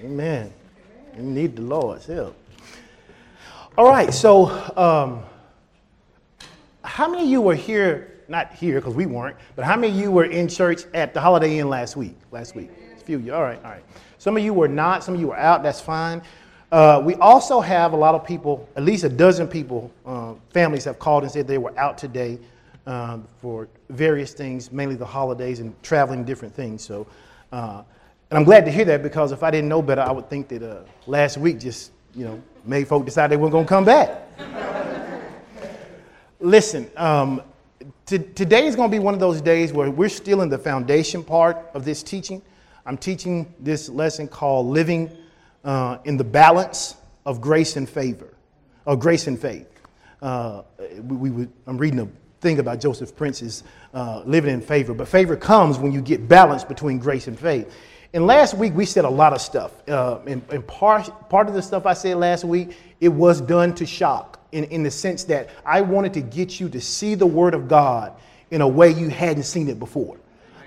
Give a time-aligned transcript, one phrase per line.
[0.00, 0.52] Amen.
[1.16, 2.36] Need the Lord's help.
[3.76, 5.24] All right, so um,
[6.84, 8.14] how many of you were here?
[8.28, 11.20] Not here because we weren't, but how many of you were in church at the
[11.20, 12.16] Holiday Inn last week?
[12.30, 13.34] Last week, a few of you.
[13.34, 13.82] All right, all right.
[14.18, 15.02] Some of you were not.
[15.02, 15.64] Some of you were out.
[15.64, 16.22] That's fine.
[16.70, 20.84] Uh, we also have a lot of people, at least a dozen people, uh, families
[20.84, 22.38] have called and said they were out today
[22.86, 26.82] um, for various things, mainly the holidays and traveling different things.
[26.82, 27.06] So,
[27.52, 27.82] uh,
[28.30, 30.48] and I'm glad to hear that because if I didn't know better, I would think
[30.48, 33.86] that uh, last week just, you know, made folk decide they weren't going to come
[33.86, 34.22] back.
[36.40, 37.42] Listen, um,
[38.04, 40.58] t- today is going to be one of those days where we're still in the
[40.58, 42.42] foundation part of this teaching.
[42.84, 45.10] I'm teaching this lesson called Living
[45.64, 48.34] uh, in the balance of grace and favor,
[48.84, 49.68] or grace and faith.
[50.20, 50.62] Uh,
[51.02, 52.08] we, we, I'm reading a
[52.40, 56.62] thing about Joseph Prince's uh, living in favor, but favor comes when you get balance
[56.62, 57.74] between grace and faith.
[58.14, 59.72] And last week we said a lot of stuff.
[59.88, 63.74] Uh, and, and part, part of the stuff I said last week, it was done
[63.74, 67.26] to shock in, in the sense that I wanted to get you to see the
[67.26, 68.14] Word of God
[68.50, 70.16] in a way you hadn't seen it before.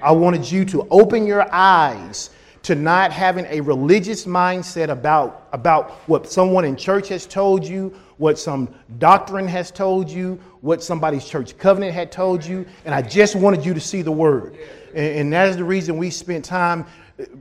[0.03, 2.29] I wanted you to open your eyes
[2.63, 7.95] to not having a religious mindset about, about what someone in church has told you,
[8.17, 12.67] what some doctrine has told you, what somebody's church covenant had told you.
[12.85, 14.59] And I just wanted you to see the word.
[14.93, 16.85] And, and that is the reason we spent time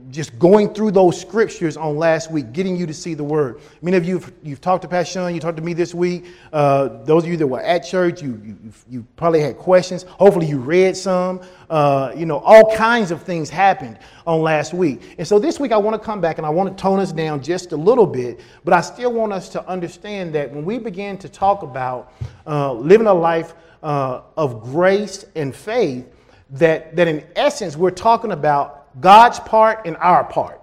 [0.09, 3.61] just going through those scriptures on last week, getting you to see the word.
[3.81, 6.25] Many of you, you've, you've talked to Pastor Sean, you talked to me this week.
[6.51, 8.57] Uh, those of you that were at church, you, you,
[8.89, 10.03] you probably had questions.
[10.03, 11.41] Hopefully, you read some.
[11.69, 15.15] Uh, you know, all kinds of things happened on last week.
[15.17, 17.13] And so this week, I want to come back and I want to tone us
[17.13, 20.77] down just a little bit, but I still want us to understand that when we
[20.77, 22.13] begin to talk about
[22.45, 26.05] uh, living a life uh, of grace and faith,
[26.51, 30.61] that, that in essence, we're talking about God's part and our part.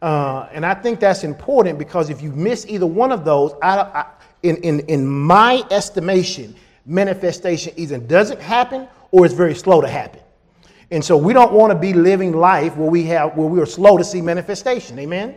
[0.00, 3.78] Uh, and I think that's important because if you miss either one of those, I,
[3.78, 4.06] I,
[4.42, 10.20] in, in, in my estimation, manifestation either doesn't happen or it's very slow to happen.
[10.90, 13.66] And so we don't want to be living life where we have where we are
[13.66, 14.98] slow to see manifestation.
[14.98, 15.36] Amen.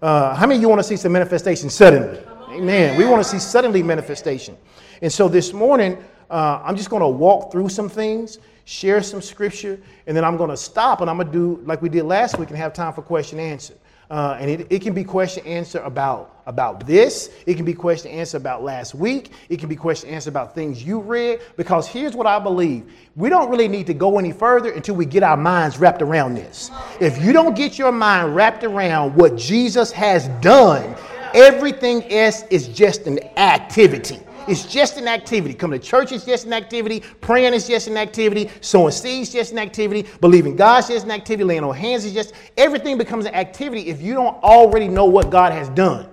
[0.00, 2.20] Uh, how many of you want to see some manifestation suddenly?
[2.50, 2.96] Amen.
[2.96, 4.56] We want to see suddenly manifestation.
[5.02, 9.20] And so this morning, uh, I'm just going to walk through some things share some
[9.20, 12.04] scripture, and then I'm going to stop and I'm going to do like we did
[12.04, 13.74] last week and have time for question and answer.
[14.10, 17.30] Uh, and it, it can be question answer about, about this.
[17.46, 19.32] It can be question answer about last week.
[19.48, 21.40] It can be question answer about things you read.
[21.56, 22.84] Because here's what I believe
[23.16, 26.34] we don't really need to go any further until we get our minds wrapped around
[26.34, 26.70] this.
[27.00, 30.94] If you don't get your mind wrapped around what Jesus has done,
[31.32, 34.20] everything else is just an activity.
[34.46, 35.54] It's just an activity.
[35.54, 37.02] Coming to church is just an activity.
[37.20, 38.50] Praying is just an activity.
[38.60, 40.06] Sowing seeds is just an activity.
[40.20, 41.44] Believing God God's just an activity.
[41.44, 45.30] Laying on hands is just everything becomes an activity if you don't already know what
[45.30, 46.08] God has done.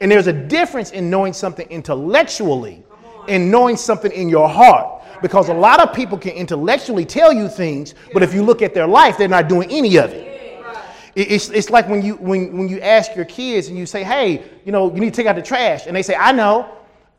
[0.00, 2.82] And there's a difference in knowing something intellectually
[3.28, 5.02] and knowing something in your heart.
[5.22, 8.72] Because a lot of people can intellectually tell you things, but if you look at
[8.72, 10.26] their life, they're not doing any of it.
[11.14, 14.42] It's, it's like when you, when, when you ask your kids and you say, hey,
[14.64, 15.86] you know, you need to take out the trash.
[15.86, 16.68] And they say, I know.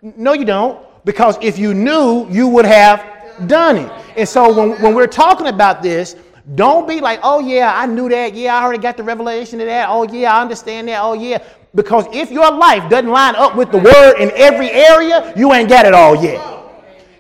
[0.01, 0.85] No, you don't.
[1.06, 3.91] Because if you knew, you would have done it.
[4.17, 6.16] And so when, when we're talking about this,
[6.56, 8.34] don't be like, oh, yeah, I knew that.
[8.34, 9.88] Yeah, I already got the revelation of that.
[9.90, 11.01] Oh, yeah, I understand that.
[11.01, 11.44] Oh, yeah.
[11.73, 15.69] Because if your life doesn't line up with the word in every area, you ain't
[15.69, 16.40] got it all yet.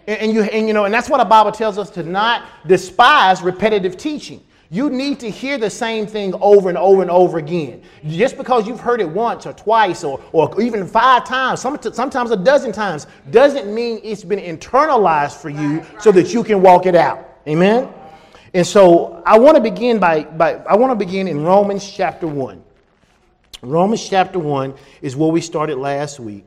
[0.07, 2.45] And, and you, and, you know, and that's what the Bible tells us to not
[2.67, 4.43] despise repetitive teaching.
[4.73, 7.81] You need to hear the same thing over and over and over again.
[8.07, 12.37] Just because you've heard it once or twice or, or even five times, sometimes a
[12.37, 16.95] dozen times, doesn't mean it's been internalized for you so that you can walk it
[16.95, 17.27] out.
[17.49, 17.93] Amen?
[18.53, 22.25] And so I want to begin by, by I want to begin in Romans chapter
[22.25, 22.63] 1.
[23.63, 26.45] Romans chapter 1 is where we started last week.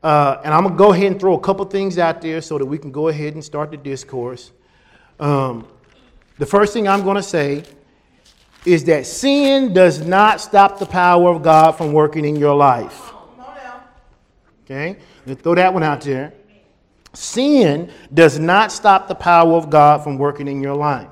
[0.00, 2.56] Uh, and I'm going to go ahead and throw a couple things out there so
[2.56, 4.52] that we can go ahead and start the discourse.
[5.18, 5.66] Um,
[6.38, 7.64] the first thing I'm going to say
[8.64, 13.12] is that sin does not stop the power of God from working in your life.
[14.64, 14.98] Okay?
[15.26, 16.32] Let's throw that one out there.
[17.12, 21.08] Sin does not stop the power of God from working in your life.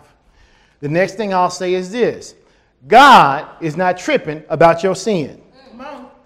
[0.81, 2.35] The next thing I'll say is this
[2.87, 5.43] God is not tripping about your sin.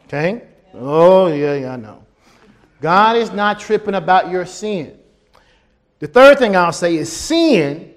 [0.04, 0.42] Okay?
[0.74, 2.04] Oh, yeah, yeah, I know.
[2.80, 4.98] God is not tripping about your sin.
[5.98, 7.93] The third thing I'll say is sin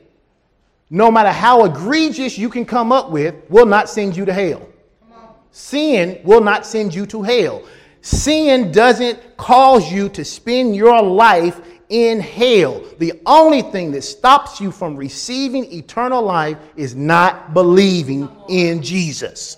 [0.89, 4.68] no matter how egregious you can come up with, will not send you to hell.
[5.51, 7.63] Sin will not send you to hell.
[8.01, 12.84] Sin doesn't cause you to spend your life in hell.
[13.00, 19.57] The only thing that stops you from receiving eternal life is not believing in Jesus.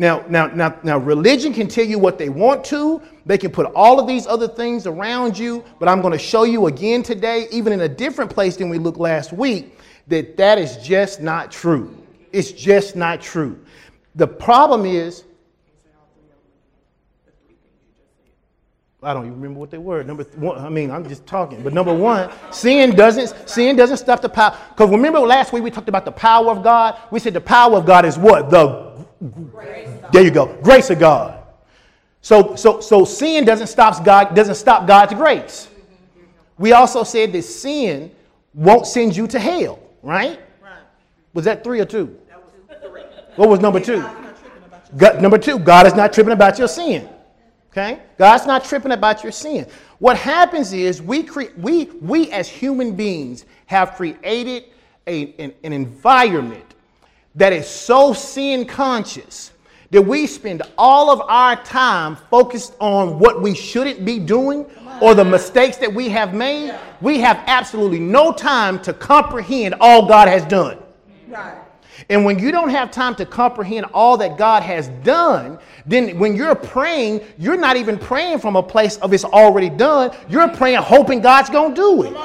[0.00, 3.02] Now, now, now, now, religion can tell you what they want to.
[3.26, 6.44] They can put all of these other things around you, but I'm going to show
[6.44, 10.56] you again today, even in a different place than we looked last week, that that
[10.56, 11.96] is just not true.
[12.32, 13.58] It's just not true.
[14.14, 15.24] The problem is,
[19.02, 20.04] I don't even remember what they were.
[20.04, 21.62] Number one, I mean, I'm just talking.
[21.62, 24.56] But number one, sin doesn't sin doesn't stop the power.
[24.70, 27.00] Because remember last week we talked about the power of God.
[27.10, 28.87] We said the power of God is what the
[30.12, 31.42] there you go, grace of God.
[32.20, 35.68] So so so sin doesn't stop God doesn't stop God's grace.
[36.58, 38.10] We also said that sin
[38.54, 40.40] won't send you to hell, right?
[41.34, 42.18] Was that three or two?
[43.36, 44.04] What was number two?
[44.96, 47.08] God, number two, God is not tripping about your sin.
[47.70, 48.00] Okay?
[48.16, 49.66] God's not tripping about your sin.
[49.98, 54.64] What happens is we, cre- we, we as human beings have created
[55.06, 56.67] a, an, an environment
[57.38, 59.52] that is so sin conscious
[59.90, 64.66] that we spend all of our time focused on what we shouldn't be doing
[65.00, 66.76] or the mistakes that we have made.
[67.00, 70.78] We have absolutely no time to comprehend all God has done.
[71.26, 71.62] Right.
[72.10, 76.36] And when you don't have time to comprehend all that God has done, then when
[76.36, 80.14] you're praying, you're not even praying from a place of it's already done.
[80.28, 82.16] You're praying hoping God's going to do it.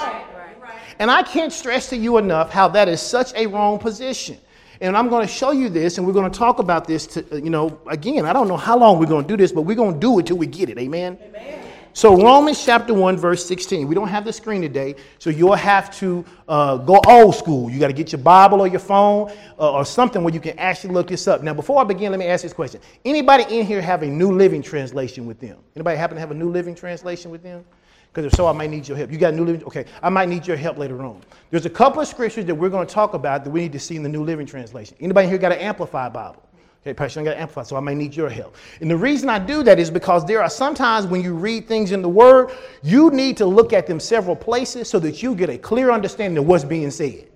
[1.00, 4.38] And I can't stress to you enough how that is such a wrong position.
[4.84, 7.08] And I'm going to show you this, and we're going to talk about this.
[7.08, 9.62] To, you know, again, I don't know how long we're going to do this, but
[9.62, 10.78] we're going to do it till we get it.
[10.78, 11.18] Amen.
[11.24, 11.64] Amen.
[11.94, 13.88] So, Romans chapter 1, verse 16.
[13.88, 17.70] We don't have the screen today, so you'll have to uh, go old school.
[17.70, 20.60] You got to get your Bible or your phone uh, or something where you can
[20.60, 21.42] actually look this up.
[21.44, 22.82] Now, before I begin, let me ask this question.
[23.06, 25.60] Anybody in here have a New Living Translation with them?
[25.78, 27.64] Anybody happen to have a New Living Translation with them?
[28.14, 29.12] Because if so, I might need your help.
[29.12, 29.64] You got a New Living?
[29.64, 31.20] Okay, I might need your help later on.
[31.50, 33.80] There's a couple of scriptures that we're going to talk about that we need to
[33.80, 34.96] see in the New Living Translation.
[35.00, 36.44] Anybody here got an Amplified Bible?
[36.84, 38.56] Okay, Pastor, I got amplify, so I may need your help.
[38.82, 41.94] And the reason I do that is because there are sometimes when you read things
[41.94, 42.52] in the Word,
[42.84, 46.38] you need to look at them several places so that you get a clear understanding
[46.38, 47.30] of what's being said.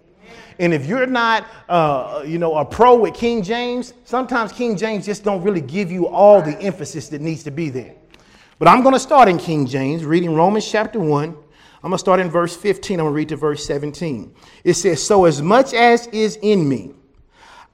[0.59, 5.05] And if you're not, uh, you know, a pro with King James, sometimes King James
[5.05, 7.95] just don't really give you all the emphasis that needs to be there.
[8.59, 11.29] But I'm going to start in King James, reading Romans chapter 1.
[11.29, 11.35] I'm
[11.83, 12.99] going to start in verse 15.
[12.99, 14.33] I'm going to read to verse 17.
[14.63, 16.93] It says, So as much as is in me,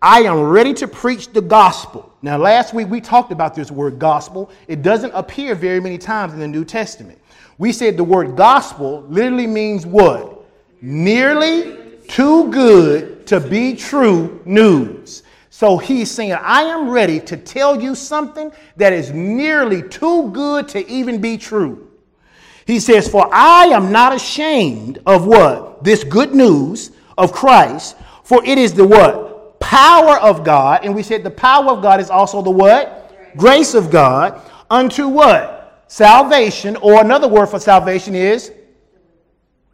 [0.01, 2.13] I am ready to preach the gospel.
[2.21, 4.51] Now, last week we talked about this word gospel.
[4.67, 7.17] It doesn't appear very many times in the New Testament.
[7.57, 10.43] We said the word gospel literally means what?
[10.81, 15.22] Nearly too good to be true news.
[15.53, 20.67] So he's saying, I am ready to tell you something that is nearly too good
[20.69, 21.91] to even be true.
[22.65, 25.83] He says, For I am not ashamed of what?
[25.83, 26.89] This good news
[27.19, 29.59] of Christ, for it is the what?
[29.59, 33.13] power of God, and we said the power of God is also the what?
[33.37, 34.41] Grace of God
[34.71, 35.85] unto what?
[35.87, 38.51] Salvation, or another word for salvation is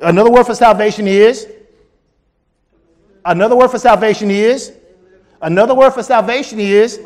[0.01, 1.47] another word for salvation is
[3.23, 4.73] another word for salvation is
[5.41, 6.99] another word for salvation is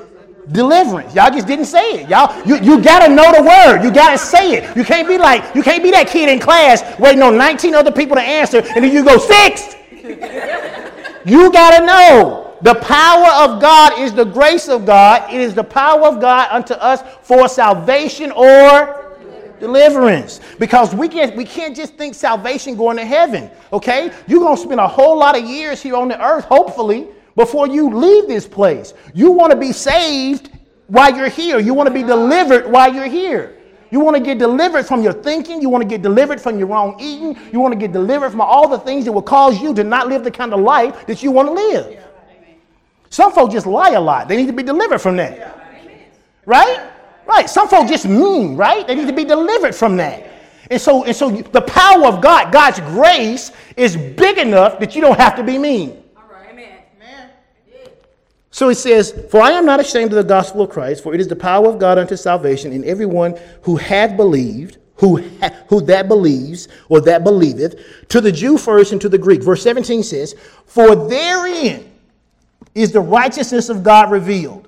[0.51, 1.15] deliverance.
[1.15, 2.09] Y'all just didn't say it.
[2.09, 3.83] Y'all, you, you gotta know the word.
[3.83, 4.75] You gotta say it.
[4.75, 7.91] You can't be like, you can't be that kid in class waiting on 19 other
[7.91, 9.75] people to answer, and then you go six.
[11.25, 12.41] you gotta know.
[12.61, 15.33] The power of God is the grace of God.
[15.33, 19.17] It is the power of God unto us for salvation or
[19.59, 20.39] deliverance.
[20.59, 24.13] Because we can't, we can't just think salvation going to heaven, okay?
[24.27, 27.89] You're to spend a whole lot of years here on the earth, hopefully, before you
[27.89, 28.93] leave this place.
[29.13, 30.51] You want to be saved
[30.87, 33.57] while you're here, you want to be delivered while you're here.
[33.93, 35.61] You want to get delivered from your thinking.
[35.61, 37.39] You want to get delivered from your wrong eating.
[37.51, 40.07] You want to get delivered from all the things that will cause you to not
[40.07, 42.03] live the kind of life that you want to live.
[43.11, 44.27] Some folks just lie a lot.
[44.27, 45.61] They need to be delivered from that.
[46.47, 46.89] Right?
[47.27, 47.47] Right.
[47.47, 48.87] Some folks just mean, right?
[48.87, 50.27] They need to be delivered from that.
[50.71, 55.01] And so, and so the power of God, God's grace, is big enough that you
[55.01, 56.02] don't have to be mean.
[58.53, 61.19] So he says, For I am not ashamed of the gospel of Christ, for it
[61.19, 65.81] is the power of God unto salvation in everyone who hath believed, who, ha- who
[65.81, 69.41] that believes, or that believeth, to the Jew first and to the Greek.
[69.41, 70.35] Verse 17 says,
[70.67, 71.91] For therein
[72.75, 74.67] is the righteousness of God revealed.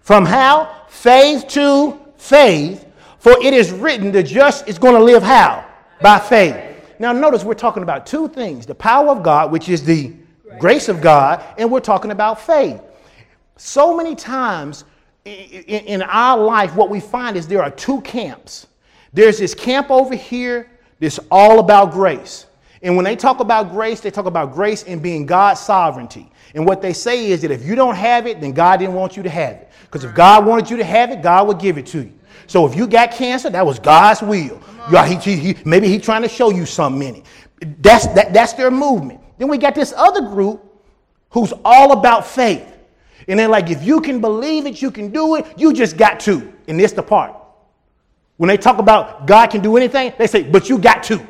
[0.00, 0.86] From how?
[0.88, 2.86] Faith to faith.
[3.18, 5.66] For it is written, the just is going to live how?
[6.00, 6.56] By faith.
[6.98, 10.14] Now, notice we're talking about two things the power of God, which is the
[10.58, 12.80] grace of God, and we're talking about faith.
[13.62, 14.84] So many times
[15.26, 18.66] in our life, what we find is there are two camps.
[19.12, 22.46] There's this camp over here that's all about grace.
[22.80, 26.32] And when they talk about grace, they talk about grace and being God's sovereignty.
[26.54, 29.14] And what they say is that if you don't have it, then God didn't want
[29.14, 29.70] you to have it.
[29.82, 32.14] Because if God wanted you to have it, God would give it to you.
[32.46, 34.58] So if you got cancer, that was God's will.
[35.06, 37.82] He, he, he, maybe He's trying to show you something in it.
[37.82, 39.20] That's, that, that's their movement.
[39.36, 40.64] Then we got this other group
[41.28, 42.69] who's all about faith.
[43.30, 46.18] And they're like, if you can believe it, you can do it, you just got
[46.20, 46.52] to.
[46.66, 47.32] And this the part.
[48.38, 51.24] When they talk about God can do anything, they say, but you got to.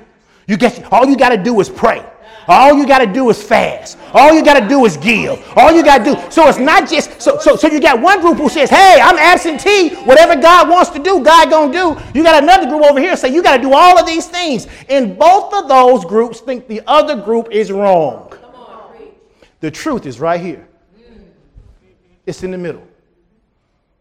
[0.46, 2.02] You get all you got to do is pray.
[2.48, 3.98] All you got to do is fast.
[4.14, 5.46] All you got to do is give.
[5.56, 6.30] All you got to do.
[6.30, 9.18] So it's not just so, so so you got one group who says, "Hey, I'm
[9.18, 9.94] absentee.
[10.06, 13.14] Whatever God wants to do, God going to do." You got another group over here
[13.16, 16.66] say, "You got to do all of these things." And both of those groups think
[16.66, 18.32] the other group is wrong.
[19.60, 20.66] The truth is right here.
[22.30, 22.86] It's in the middle.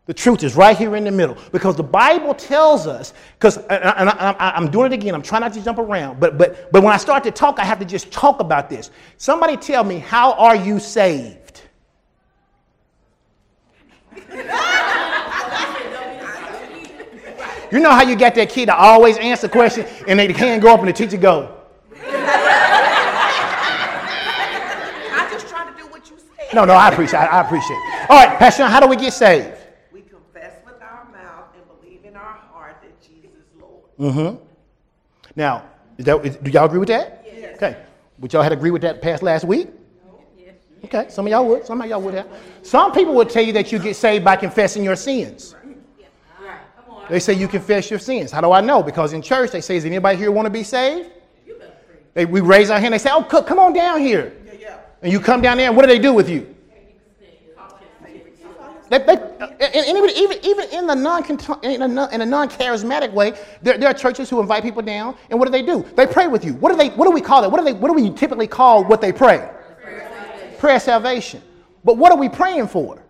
[0.05, 4.09] The truth is right here in the middle because the Bible tells us, because and
[4.09, 6.93] I, am doing it again, I'm trying not to jump around, but, but, but when
[6.93, 8.91] I start to talk, I have to just talk about this.
[9.17, 11.63] Somebody tell me, how are you saved?
[17.71, 20.71] you know how you get that kid to always answer questions and they can't go
[20.71, 21.55] up and the teacher go.
[25.12, 26.53] I just trying to do what you said.
[26.53, 27.33] No, no, I appreciate it.
[27.33, 27.99] I appreciate it.
[28.09, 29.55] All right, Pastor, how do we get saved?
[29.91, 33.83] We confess with our mouth and believe in our heart that Jesus is Lord.
[33.99, 34.43] Mm-hmm.
[35.35, 35.65] Now,
[35.99, 37.23] is that, do y'all agree with that?
[37.23, 37.55] Yes.
[37.57, 37.77] Okay.
[38.17, 39.67] Would y'all have agree with that past last week?
[40.35, 40.55] Yes.
[40.85, 41.05] Okay.
[41.09, 41.67] Some of y'all would.
[41.67, 42.27] Some of y'all would have.
[42.63, 45.55] Some people would tell you that you get saved by confessing your sins.
[47.11, 48.31] They say you confess your sins.
[48.31, 48.81] How do I know?
[48.83, 51.09] Because in church they say, "Does anybody here want to be saved?"
[51.45, 51.97] You better free.
[52.13, 52.93] They, we raise our hand.
[52.93, 54.79] They say, "Oh, come on down here." Yeah, yeah.
[55.01, 56.55] And you come down there, and what do they do with you?
[58.89, 61.24] They, they, uh, and even, even, even in, the non
[61.63, 61.81] in
[62.22, 65.62] a non-charismatic way, there, there are churches who invite people down, and what do they
[65.62, 65.86] do?
[65.96, 66.55] They pray with you.
[66.55, 67.51] What do, they, what do we call it?
[67.51, 69.50] What do, they, what do we typically call what they pray?
[69.81, 71.43] Prayer, Prayer salvation.
[71.84, 73.03] But what are we praying for?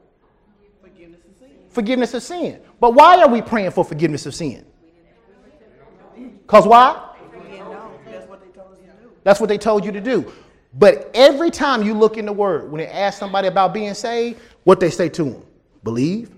[0.81, 1.49] Forgiveness of sin.
[1.69, 2.61] Forgiveness of sin.
[2.81, 4.65] But why are we praying for forgiveness of sin?
[6.41, 7.05] Because why?
[8.03, 9.11] That's what they told us to do.
[9.23, 10.33] That's what they told you to do.
[10.73, 14.41] But every time you look in the Word, when they ask somebody about being saved,
[14.65, 15.43] what they say to them?
[15.83, 16.31] Believe.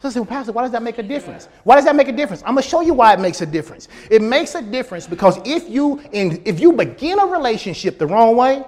[0.00, 1.48] So I say, well, Pastor, why does that make a difference?
[1.64, 2.42] Why does that make a difference?
[2.42, 3.88] I'm gonna show you why it makes a difference.
[4.10, 8.36] It makes a difference because if you in, if you begin a relationship the wrong
[8.36, 8.64] way,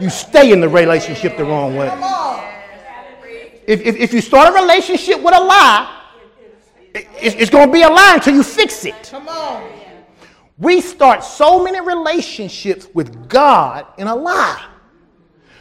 [0.00, 1.88] you stay in the relationship the wrong way.
[3.66, 6.00] If, if, if you start a relationship with a lie,
[6.94, 9.10] it, it's going to be a lie until you fix it.
[9.10, 9.70] Come on.
[10.58, 14.66] We start so many relationships with God in a lie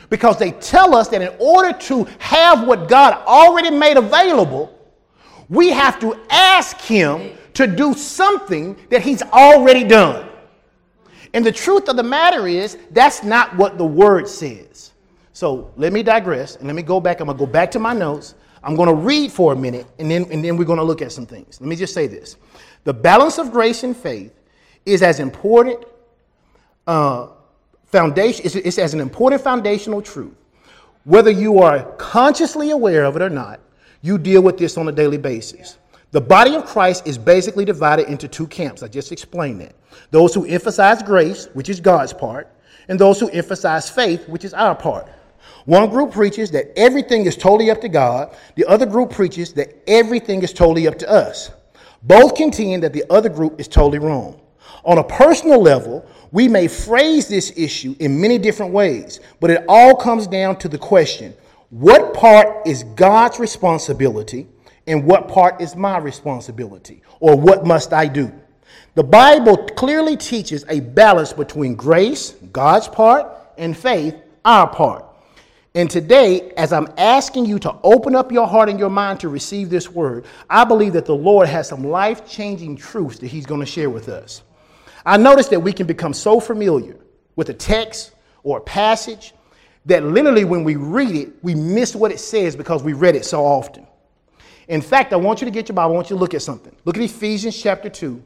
[0.10, 4.76] because they tell us that in order to have what God already made available,
[5.50, 10.28] we have to ask Him to do something that He's already done.
[11.34, 14.94] And the truth of the matter is, that's not what the Word says.
[15.34, 17.20] So let me digress and let me go back.
[17.20, 18.36] I'm going to go back to my notes.
[18.64, 21.02] I'm going to read for a minute and then, and then we're going to look
[21.02, 21.62] at some things.
[21.62, 22.36] Let me just say this
[22.84, 24.34] the balance of grace and faith
[24.86, 25.86] is as important.
[26.86, 27.28] Uh,
[27.92, 30.34] foundation, it's, it's as an important foundational truth.
[31.04, 33.60] Whether you are consciously aware of it or not,
[34.02, 35.78] you deal with this on a daily basis.
[36.12, 38.82] The body of Christ is basically divided into two camps.
[38.82, 39.76] I just explained that.
[40.12, 42.48] Those who emphasize grace, which is God's part,
[42.88, 45.08] and those who emphasize faith, which is our part.
[45.66, 49.84] One group preaches that everything is totally up to God, the other group preaches that
[49.88, 51.52] everything is totally up to us.
[52.02, 54.40] Both contend that the other group is totally wrong.
[54.84, 59.64] On a personal level, we may phrase this issue in many different ways, but it
[59.68, 61.34] all comes down to the question
[61.70, 64.48] what part is God's responsibility
[64.88, 67.04] and what part is my responsibility?
[67.20, 68.32] Or what must I do?
[68.96, 75.06] The Bible clearly teaches a balance between grace, God's part, and faith, our part.
[75.76, 79.30] And today, as I'm asking you to open up your heart and your mind to
[79.30, 83.46] receive this word, I believe that the Lord has some life changing truths that He's
[83.46, 84.42] going to share with us.
[85.10, 86.96] I noticed that we can become so familiar
[87.36, 88.12] with a text
[88.44, 89.34] or a passage
[89.88, 93.26] that literally when we read it, we miss what it says because we read it
[93.26, 93.88] so often.
[94.68, 96.44] In fact, I want you to get your Bible, I want you to look at
[96.44, 96.76] something.
[96.86, 98.22] Look at Ephesians chapter 2,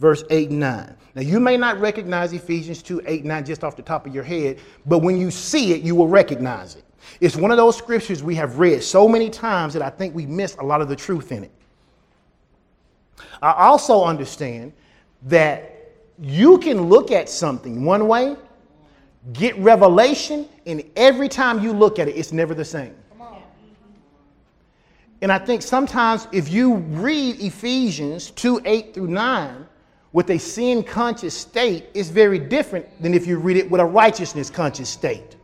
[0.00, 0.96] verse 8 and 9.
[1.14, 4.24] Now, you may not recognize Ephesians 2, 8, 9 just off the top of your
[4.24, 6.84] head, but when you see it, you will recognize it.
[7.22, 10.26] It's one of those scriptures we have read so many times that I think we
[10.26, 11.52] miss a lot of the truth in it.
[13.40, 14.74] I also understand
[15.22, 15.71] that
[16.22, 18.36] you can look at something one way,
[19.32, 22.94] get revelation, and every time you look at it, it's never the same.
[25.20, 29.66] And I think sometimes if you read Ephesians 2 8 through 9,
[30.12, 33.84] with a sin conscious state it's very different than if you read it with a
[33.84, 35.36] righteousness conscious state.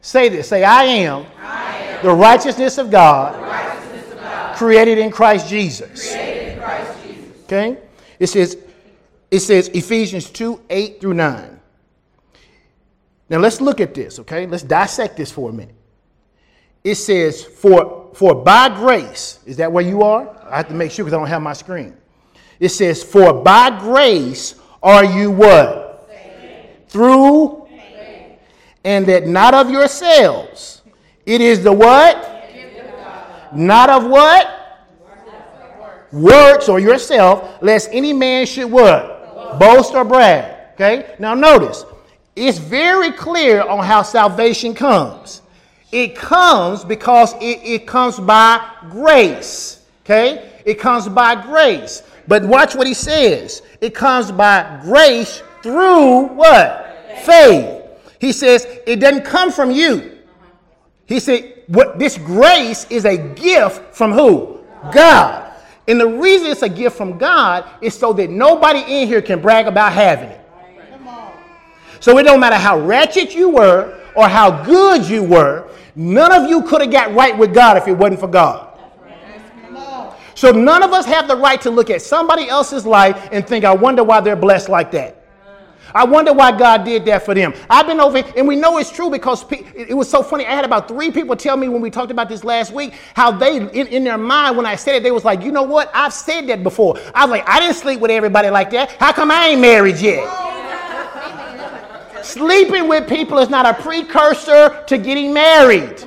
[0.00, 4.98] Say this say, I am, I am the, righteousness of God, righteousness of God created
[4.98, 6.10] in Christ Jesus.
[6.10, 7.42] created in Christ Jesus.
[7.44, 7.78] Okay?
[8.18, 8.58] It says,
[9.30, 11.60] it says Ephesians 2 8 through 9.
[13.30, 14.46] Now let's look at this, okay?
[14.46, 15.74] Let's dissect this for a minute.
[16.82, 20.36] It says, For for by grace, is that where you are?
[20.48, 21.96] I have to make sure because I don't have my screen.
[22.60, 26.10] It says, For by grace are you what?
[26.88, 27.64] Through
[28.84, 30.82] and that not of yourselves.
[31.24, 32.30] It is the what?
[33.54, 34.60] Not of what?
[36.12, 39.13] Works or yourself, lest any man should what?
[39.58, 40.72] Boast or brag.
[40.74, 41.14] Okay?
[41.18, 41.84] Now notice,
[42.36, 45.42] it's very clear on how salvation comes.
[45.92, 49.86] It comes because it, it comes by grace.
[50.04, 50.50] Okay?
[50.64, 52.02] It comes by grace.
[52.26, 53.62] But watch what he says.
[53.80, 57.20] It comes by grace through what?
[57.24, 57.82] Faith.
[58.18, 60.18] He says it doesn't come from you.
[61.06, 64.60] He said what this grace is a gift from who?
[64.92, 65.43] God.
[65.86, 69.40] And the reason it's a gift from God is so that nobody in here can
[69.40, 70.40] brag about having it.
[72.00, 76.48] So it don't matter how ratchet you were or how good you were, none of
[76.48, 78.70] you could have got right with God if it wasn't for God.
[80.34, 83.64] So none of us have the right to look at somebody else's life and think,
[83.64, 85.23] I wonder why they're blessed like that.
[85.94, 87.54] I wonder why God did that for them.
[87.70, 90.44] I've been over, and we know it's true because it was so funny.
[90.44, 93.30] I had about three people tell me when we talked about this last week how
[93.30, 95.90] they, in, in their mind, when I said it, they was like, you know what?
[95.94, 96.98] I've said that before.
[97.14, 98.90] I was like, I didn't sleep with everybody like that.
[98.98, 100.24] How come I ain't married yet?
[102.24, 106.02] Sleeping with people is not a precursor to getting married.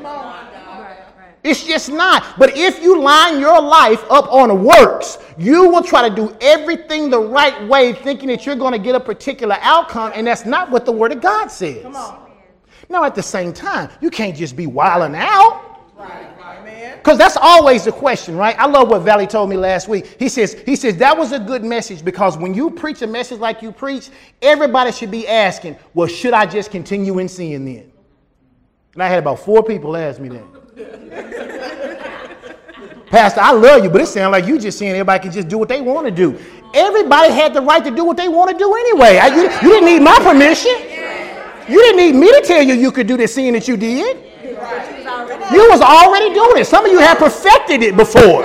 [1.48, 2.38] It's just not.
[2.38, 7.10] But if you line your life up on works, you will try to do everything
[7.10, 10.70] the right way, thinking that you're going to get a particular outcome, and that's not
[10.70, 11.86] what the Word of God says.
[12.90, 15.64] Now, at the same time, you can't just be wilding out.
[16.98, 18.60] Because that's always the question, right?
[18.60, 20.18] I love what Valley told me last week.
[20.20, 23.40] He says, he says that was a good message because when you preach a message
[23.40, 24.10] like you preach,
[24.42, 27.92] everybody should be asking, well, should I just continue in sin then?
[28.94, 30.67] And I had about four people ask me that.
[33.08, 35.58] Pastor, I love you, but it sounds like you just saying everybody can just do
[35.58, 36.38] what they want to do.
[36.74, 39.18] Everybody had the right to do what they want to do anyway.
[39.18, 40.74] I, you, you didn't need my permission.
[41.68, 44.18] You didn't need me to tell you you could do the sin that you did.
[45.52, 46.68] You was already doing it.
[46.68, 48.44] Some of you had perfected it before.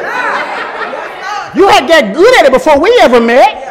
[1.55, 3.69] You had got good at it before we ever met.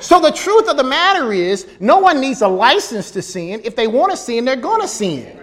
[0.00, 3.60] So the truth of the matter is, no one needs a license to sin.
[3.64, 5.41] If they want to sin, they're going to sin.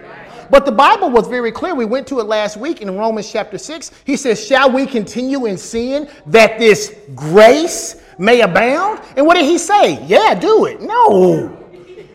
[0.50, 1.74] But the Bible was very clear.
[1.74, 3.92] We went to it last week in Romans chapter 6.
[4.04, 9.00] He says, Shall we continue in sin that this grace may abound?
[9.16, 10.04] And what did he say?
[10.06, 10.80] Yeah, do it.
[10.80, 11.56] No.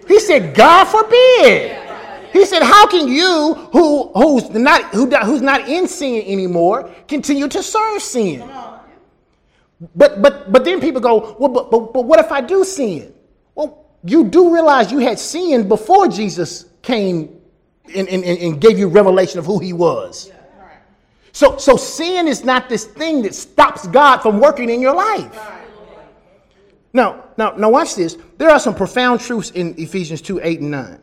[0.07, 1.77] He said, God forbid.
[2.33, 7.47] He said, How can you, who, who's, not, who, who's not in sin anymore, continue
[7.47, 8.47] to serve sin?
[9.95, 13.13] But, but, but then people go, Well, but, but, but what if I do sin?
[13.55, 17.34] Well, you do realize you had sinned before Jesus came
[17.93, 20.31] and, and, and gave you revelation of who he was.
[21.31, 25.37] So, so sin is not this thing that stops God from working in your life.
[26.93, 28.17] Now, now, now watch this.
[28.37, 31.01] There are some profound truths in Ephesians 2, 8 and 9.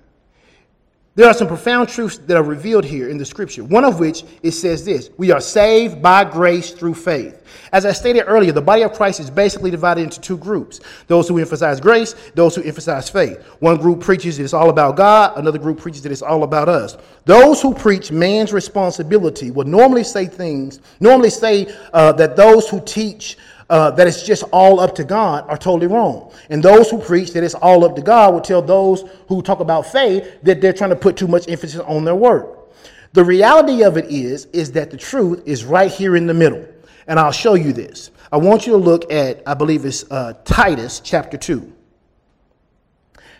[1.14, 3.62] There are some profound truths that are revealed here in the scripture.
[3.64, 7.42] One of which it says this We are saved by grace through faith.
[7.70, 11.28] As I stated earlier, the body of Christ is basically divided into two groups those
[11.28, 13.42] who emphasize grace, those who emphasize faith.
[13.60, 16.96] One group preaches it's all about God, another group preaches that it's all about us.
[17.26, 22.80] Those who preach man's responsibility will normally say things, normally say uh, that those who
[22.86, 23.36] teach
[23.72, 26.30] uh, that it's just all up to God are totally wrong.
[26.50, 29.60] And those who preach that it's all up to God will tell those who talk
[29.60, 32.70] about faith that they're trying to put too much emphasis on their work.
[33.14, 36.68] The reality of it is, is that the truth is right here in the middle.
[37.06, 38.10] And I'll show you this.
[38.30, 41.72] I want you to look at, I believe it's uh, Titus chapter 2.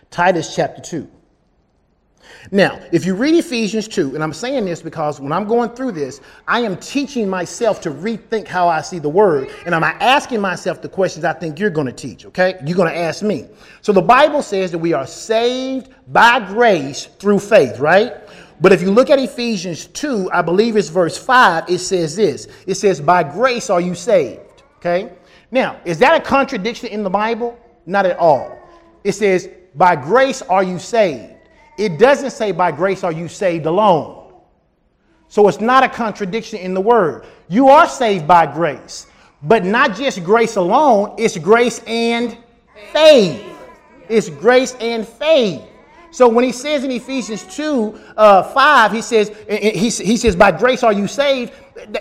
[0.09, 1.11] Titus chapter 2.
[2.51, 5.93] Now, if you read Ephesians 2, and I'm saying this because when I'm going through
[5.93, 10.41] this, I am teaching myself to rethink how I see the word, and I'm asking
[10.41, 12.59] myself the questions I think you're going to teach, okay?
[12.65, 13.47] You're going to ask me.
[13.81, 18.13] So the Bible says that we are saved by grace through faith, right?
[18.59, 22.47] But if you look at Ephesians 2, I believe it's verse 5, it says this
[22.67, 25.13] it says, By grace are you saved, okay?
[25.51, 27.57] Now, is that a contradiction in the Bible?
[27.85, 28.57] Not at all.
[29.03, 31.33] It says, By grace are you saved.
[31.77, 34.33] It doesn't say, by grace are you saved alone.
[35.27, 37.25] So it's not a contradiction in the word.
[37.49, 39.07] You are saved by grace,
[39.41, 42.37] But not just grace alone, it's grace and
[42.91, 43.43] faith.
[44.07, 45.61] It's grace and faith.
[46.11, 50.51] So when he says in Ephesians 2 uh, 5, he says, he, he says, by
[50.51, 51.53] grace are you saved.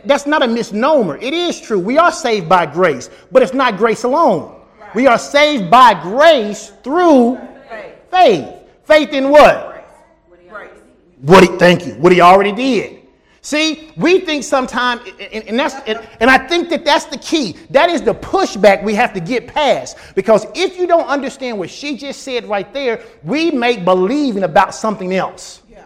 [0.05, 1.17] That's not a misnomer.
[1.17, 1.79] It is true.
[1.79, 4.61] We are saved by grace, but it's not grace alone.
[4.95, 7.95] We are saved by grace through faith.
[8.11, 8.62] Faith
[9.01, 9.73] in what?
[11.23, 11.95] What he, thank you.
[11.95, 12.99] What he already did.
[13.45, 15.03] See, we think sometimes,
[15.33, 17.57] and, and, that's, and, and I think that that's the key.
[17.71, 19.97] That is the pushback we have to get past.
[20.15, 24.75] Because if you don't understand what she just said right there, we make believing about
[24.75, 25.63] something else.
[25.69, 25.85] Yeah.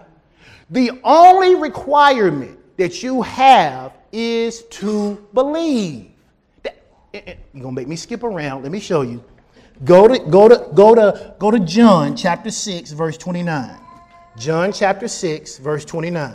[0.70, 6.10] The only requirement that you have is to believe.
[6.62, 6.76] That,
[7.12, 8.62] you're gonna make me skip around.
[8.62, 9.24] Let me show you.
[9.84, 13.78] Go to go to go to go to John chapter 6, verse 29.
[14.38, 16.34] John chapter 6, verse 29.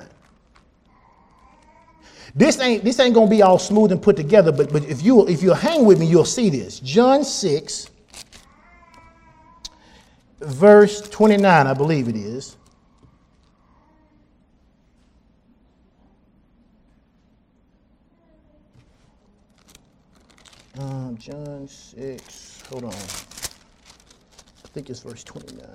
[2.36, 5.28] This ain't this ain't gonna be all smooth and put together, but, but if you
[5.28, 6.80] if you hang with me, you'll see this.
[6.80, 7.90] John 6,
[10.40, 12.58] verse 29, I believe it is.
[20.80, 23.31] Uh, John 6, hold on.
[24.72, 25.68] I think it's verse 29.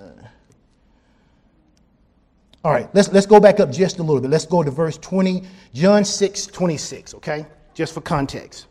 [2.63, 4.31] All right, let's, let's go back up just a little bit.
[4.31, 5.43] Let's go to verse 20,
[5.75, 7.45] John 6, 26, okay?
[7.75, 8.65] Just for context.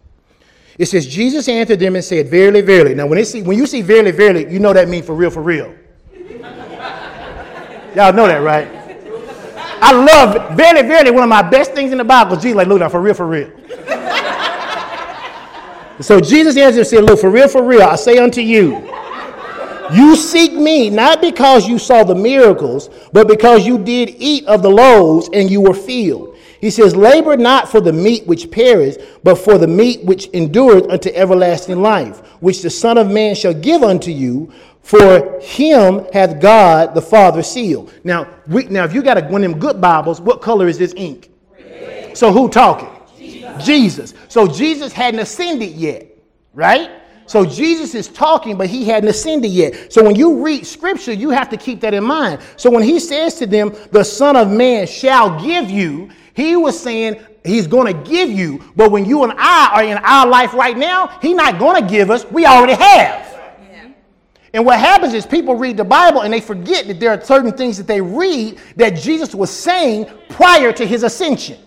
[0.78, 2.96] It says, Jesus answered them and said, Verily, verily.
[2.96, 5.42] Now, when, see, when you see verily, verily, you know that means for real, for
[5.42, 5.72] real.
[7.94, 8.66] Y'all know that, right?
[9.80, 12.34] I love, verily, verily, one of my best things in the Bible.
[12.36, 13.52] Jesus, like, look now, for real, for real.
[16.00, 18.92] so Jesus answered and said, Look, for real, for real, I say unto you,
[19.94, 24.62] you seek me not because you saw the miracles, but because you did eat of
[24.62, 26.36] the loaves and you were filled.
[26.60, 30.90] He says, Labor not for the meat which perishes, but for the meat which endureth
[30.90, 34.52] unto everlasting life, which the Son of Man shall give unto you.
[34.82, 37.92] For him hath God the Father sealed.
[38.04, 40.78] Now, we, now if you got a, one of them good Bibles, what color is
[40.78, 41.28] this ink?
[41.58, 42.16] Red.
[42.16, 42.88] So who talking?
[43.18, 43.66] Jesus.
[43.66, 44.14] Jesus.
[44.28, 46.06] So Jesus hadn't ascended yet,
[46.54, 46.90] right?
[47.26, 49.92] So Jesus is talking, but he hadn't ascended yet.
[49.92, 52.40] So when you read scripture, you have to keep that in mind.
[52.56, 56.78] So when he says to them, the Son of Man shall give you, he was
[56.78, 58.62] saying he's going to give you.
[58.76, 61.88] But when you and I are in our life right now, he's not going to
[61.88, 62.24] give us.
[62.30, 63.26] We already have.
[64.56, 67.52] And what happens is people read the Bible and they forget that there are certain
[67.52, 71.58] things that they read that Jesus was saying prior to his ascension.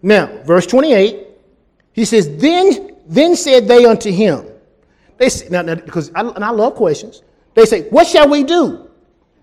[0.00, 1.26] Now, verse 28,
[1.92, 4.46] he says, Then then said they unto him,
[5.18, 7.22] they now, now because I, and I love questions.
[7.54, 8.88] They say, What shall we do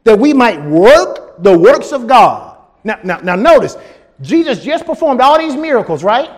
[0.06, 2.58] that we might work the works of God?
[2.86, 3.76] Now, now, now notice,
[4.22, 6.32] Jesus just performed all these miracles, right?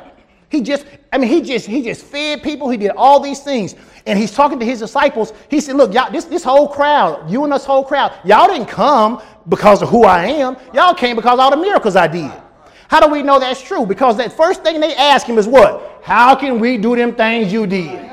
[0.50, 3.76] He just, I mean, he just he just fed people, he did all these things.
[4.08, 5.32] And he's talking to his disciples.
[5.50, 8.68] He said, Look, y'all, this, this whole crowd, you and this whole crowd, y'all didn't
[8.70, 10.58] come because of who I am.
[10.74, 12.32] Y'all came because all the miracles I did.
[12.90, 13.86] How do we know that's true?
[13.86, 16.02] Because that first thing they ask him is what?
[16.02, 18.10] How can we do them things you did?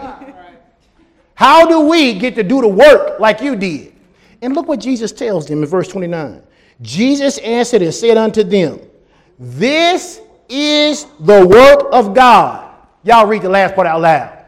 [1.35, 3.95] How do we get to do the work like you did?
[4.43, 6.43] And look what Jesus tells them in verse 29.
[6.83, 8.79] Jesus answered and said unto them,
[9.39, 12.75] This is the work of God.
[13.03, 14.45] Y'all read the last part out loud.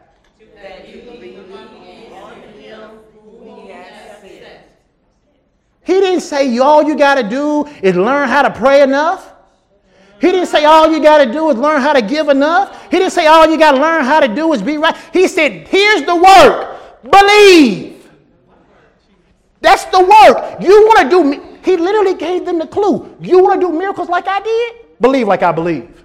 [5.85, 9.33] He didn't say all you got to do is learn how to pray enough.
[10.21, 12.91] He didn't say all you got to do is learn how to give enough.
[12.91, 14.97] He didn't say all you got to learn how to do is be right.
[15.13, 18.11] He said, here's the work believe.
[19.61, 20.61] That's the work.
[20.61, 23.17] You want to do, he literally gave them the clue.
[23.21, 25.01] You want to do miracles like I did?
[25.01, 26.05] Believe like I believe.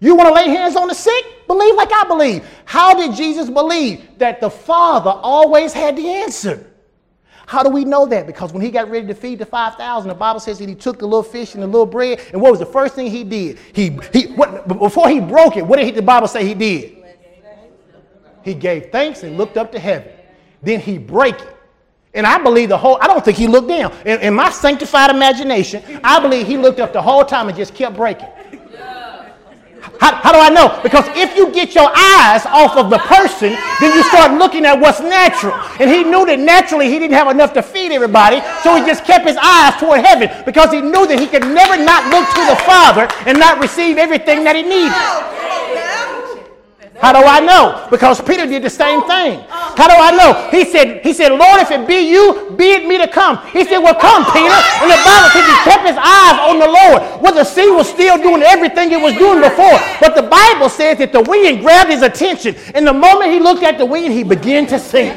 [0.00, 1.24] You want to lay hands on the sick?
[1.46, 2.44] Believe like I believe.
[2.64, 4.18] How did Jesus believe?
[4.18, 6.71] That the Father always had the answer.
[7.52, 8.26] How do we know that?
[8.26, 10.98] Because when he got ready to feed the 5,000, the Bible says that he took
[10.98, 13.58] the little fish and the little bread, and what was the first thing he did?
[13.74, 16.96] He, he what, before he broke it, what did he, the Bible say he did?
[18.42, 20.10] He gave thanks and looked up to heaven.
[20.62, 21.54] Then he break it.
[22.14, 23.92] And I believe the whole, I don't think he looked down.
[24.06, 27.74] In, in my sanctified imagination, I believe he looked up the whole time and just
[27.74, 28.30] kept breaking.
[30.02, 30.82] How, how, do I know?
[30.82, 34.74] Because if you get your eyes off of the person, then you start looking at
[34.74, 35.54] what's natural.
[35.78, 39.04] And he knew that naturally he didn't have enough to feed everybody, so he just
[39.04, 42.42] kept his eyes toward heaven because he knew that he could never not look to
[42.50, 44.90] the Father and not receive everything that he needed.
[47.00, 47.88] How do I know?
[47.90, 49.40] Because Peter did the same oh, thing.
[49.50, 49.74] Oh.
[49.76, 50.48] How do I know?
[50.50, 53.38] He said, he said, Lord, if it be you, bid me to come.
[53.48, 54.58] He said, well, come, Peter.
[54.82, 57.22] And the Bible says he kept his eyes on the Lord.
[57.22, 59.78] Well, the sea was still doing everything it was doing before.
[60.00, 62.54] But the Bible says that the wind grabbed his attention.
[62.74, 65.16] And the moment he looked at the wind, he began to sink.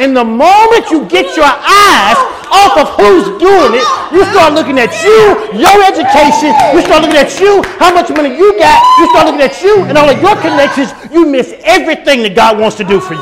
[0.00, 2.16] And the moment you get your eyes
[2.48, 7.20] off of who's doing it, you start looking at you, your education, you start looking
[7.20, 10.18] at you, how much money you got, you start looking at you and all of
[10.22, 13.20] your connections, you miss everything that God wants to do for you.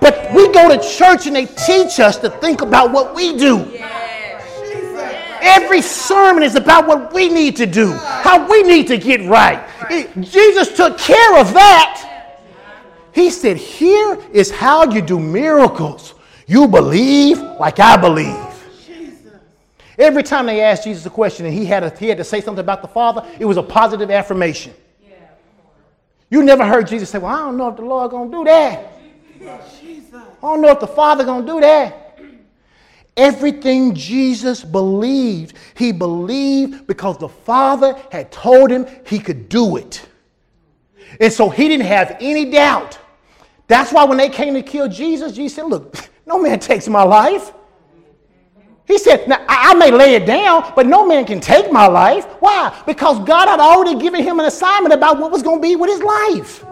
[0.00, 3.58] But we go to church and they teach us to think about what we do.
[5.44, 9.62] Every sermon is about what we need to do, how we need to get right.
[9.90, 12.08] It- Jesus took care of that.
[13.12, 16.14] He said, Here is how you do miracles.
[16.46, 18.36] You believe like I believe.
[19.98, 22.40] Every time they asked Jesus a question and he had, a, he had to say
[22.40, 24.72] something about the Father, it was a positive affirmation.
[26.30, 28.92] You never heard Jesus say, Well, I don't know if the Lord gonna do that.
[29.44, 29.58] I
[30.40, 31.98] don't know if the Father gonna do that.
[33.16, 40.06] Everything Jesus believed, he believed because the Father had told him he could do it.
[41.20, 42.98] And so he didn't have any doubt.
[43.66, 47.02] That's why when they came to kill Jesus, Jesus said, Look, no man takes my
[47.02, 47.52] life.
[48.86, 52.24] He said, Now I may lay it down, but no man can take my life.
[52.40, 52.82] Why?
[52.86, 55.90] Because God had already given him an assignment about what was going to be with
[55.90, 56.64] his life.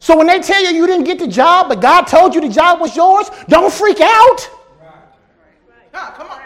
[0.00, 2.48] So when they tell you you didn't get the job, but God told you the
[2.48, 4.50] job was yours, don't freak out.
[5.94, 6.40] Come on.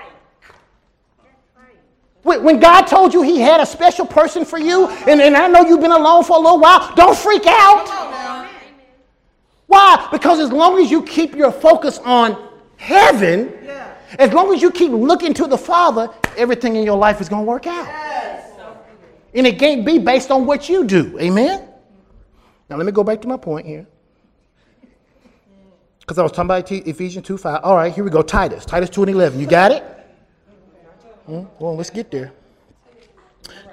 [2.23, 5.63] When God told you He had a special person for you, and, and I know
[5.63, 7.89] you've been alone for a little while, don't freak out.
[9.67, 10.09] Why?
[10.13, 13.95] Because as long as you keep your focus on heaven, Yeah.
[14.19, 17.45] as long as you keep looking to the Father, everything in your life is going
[17.45, 17.87] to work out.
[19.35, 21.19] And it can't be based on what you do.
[21.21, 21.69] Amen?
[22.69, 23.87] Now, let me go back to my point here.
[26.09, 27.61] Because I was talking about Ephesians 2 5.
[27.63, 28.23] All right, here we go.
[28.23, 28.65] Titus.
[28.65, 29.39] Titus 2 and 11.
[29.39, 29.83] You got it?
[31.27, 31.43] Hmm?
[31.59, 32.33] Well, let's get there.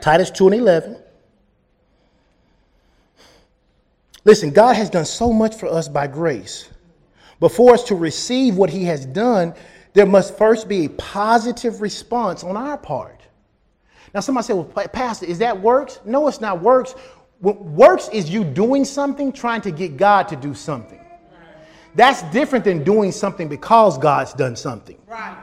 [0.01, 0.97] Titus 2 and 11.
[4.25, 6.67] Listen, God has done so much for us by grace.
[7.39, 9.53] But for us to receive what He has done,
[9.93, 13.21] there must first be a positive response on our part.
[14.13, 16.01] Now, somebody said, Well, Pastor, is that works?
[16.03, 16.95] No, it's not works.
[17.39, 20.99] What works is you doing something, trying to get God to do something.
[21.95, 24.97] That's different than doing something because God's done something.
[25.07, 25.37] Right.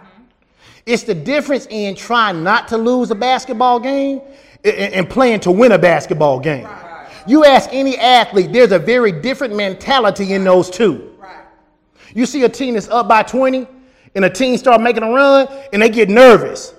[0.85, 4.21] It's the difference in trying not to lose a basketball game
[4.65, 6.65] and playing to win a basketball game.
[6.65, 7.09] Right.
[7.27, 11.15] You ask any athlete, there's a very different mentality in those two.
[11.19, 11.37] Right.
[12.15, 13.67] You see a team that's up by 20
[14.15, 16.75] and a team start making a run and they get nervous.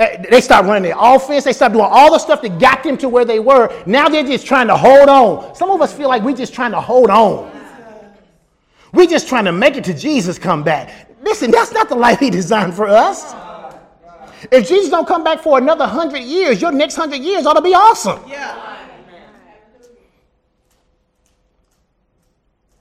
[0.00, 1.44] Uh, They start running their offense.
[1.44, 3.72] They start doing all the stuff that got them to where they were.
[3.86, 5.54] Now they're just trying to hold on.
[5.54, 7.53] Some of us feel like we're just trying to hold on.
[8.94, 11.08] We're just trying to make it to Jesus come back.
[11.22, 13.34] Listen, that's not the life he designed for us.
[14.52, 17.62] If Jesus don't come back for another hundred years, your next hundred years ought to
[17.62, 18.20] be awesome.
[18.28, 18.74] Yeah.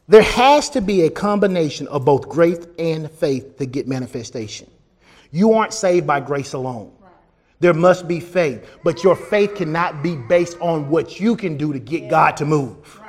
[0.08, 4.70] There has to be a combination of both grace and faith to get manifestation.
[5.32, 6.92] You aren't saved by grace alone.
[7.62, 11.72] There must be faith, but your faith cannot be based on what you can do
[11.72, 13.00] to get God to move.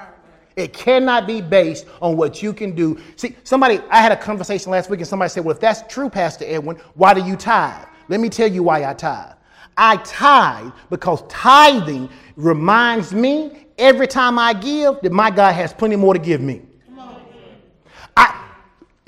[0.56, 2.98] It cannot be based on what you can do.
[3.16, 6.08] See, somebody, I had a conversation last week and somebody said, Well, if that's true,
[6.08, 7.86] Pastor Edwin, why do you tithe?
[8.08, 9.34] Let me tell you why I tithe.
[9.76, 15.96] I tithe because tithing reminds me every time I give that my God has plenty
[15.96, 16.62] more to give me.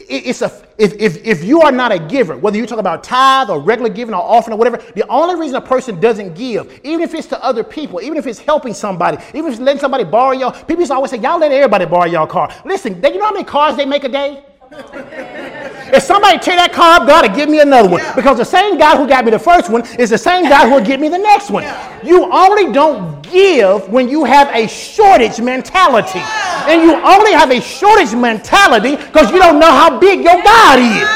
[0.08, 3.48] It's a if, if, if you are not a giver, whether you talk about tithe
[3.48, 7.00] or regular giving or offering or whatever, the only reason a person doesn't give, even
[7.00, 10.04] if it's to other people, even if it's helping somebody, even if it's letting somebody
[10.04, 12.54] borrow your, people always say, y'all let everybody borrow your car.
[12.64, 14.44] Listen, they, you know how many cars they make a day?
[15.92, 18.02] If somebody tear that car up, God will give me another one.
[18.14, 20.74] Because the same God who got me the first one is the same God who
[20.74, 21.64] will give me the next one.
[22.04, 26.20] You only don't give when you have a shortage mentality.
[26.68, 30.78] And you only have a shortage mentality because you don't know how big your God
[30.78, 31.08] is.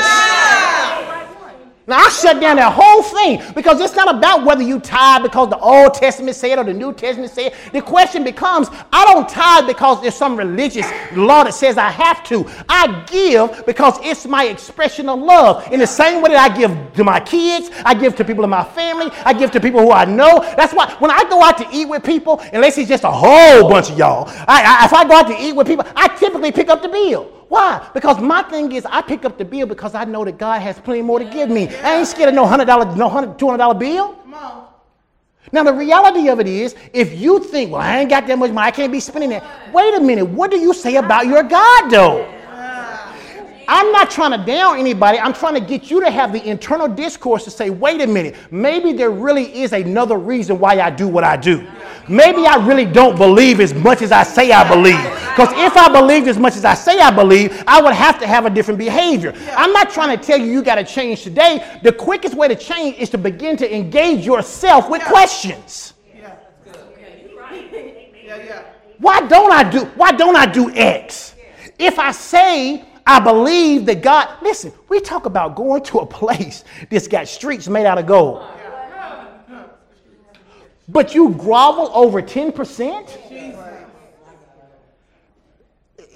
[1.90, 5.50] Now I shut down that whole thing because it's not about whether you tithe because
[5.50, 7.52] the Old Testament said or the New Testament said.
[7.72, 12.22] The question becomes, I don't tithe because there's some religious law that says I have
[12.28, 12.48] to.
[12.68, 15.66] I give because it's my expression of love.
[15.72, 18.50] In the same way that I give to my kids, I give to people in
[18.50, 20.38] my family, I give to people who I know.
[20.56, 23.68] That's why when I go out to eat with people, unless it's just a whole
[23.68, 26.52] bunch of y'all, I, I, if I go out to eat with people, I typically
[26.52, 27.39] pick up the bill.
[27.50, 27.84] Why?
[27.92, 30.78] Because my thing is, I pick up the bill because I know that God has
[30.78, 31.66] plenty more to give me.
[31.78, 34.14] I ain't scared of no hundred dollar, no hundred, two hundred dollar bill.
[34.22, 34.68] Come on.
[35.50, 38.52] Now the reality of it is, if you think, well, I ain't got that much
[38.52, 39.74] money, I can't be spending that.
[39.74, 42.39] Wait a minute, what do you say about your God though?
[43.72, 45.20] I'm not trying to down anybody.
[45.20, 48.34] I'm trying to get you to have the internal discourse to say, wait a minute,
[48.50, 51.64] maybe there really is another reason why I do what I do.
[52.08, 55.00] Maybe I really don't believe as much as I say I believe.
[55.30, 58.26] Because if I believed as much as I say I believe, I would have to
[58.26, 59.32] have a different behavior.
[59.56, 61.78] I'm not trying to tell you you got to change today.
[61.84, 65.94] The quickest way to change is to begin to engage yourself with questions.
[66.12, 66.34] Yeah.
[66.66, 68.62] Yeah, yeah.
[68.98, 71.36] Why don't I do why don't I do X?
[71.78, 76.62] If I say I believe that God, listen, we talk about going to a place
[76.92, 78.46] that's got streets made out of gold.
[80.88, 83.66] But you grovel over 10%?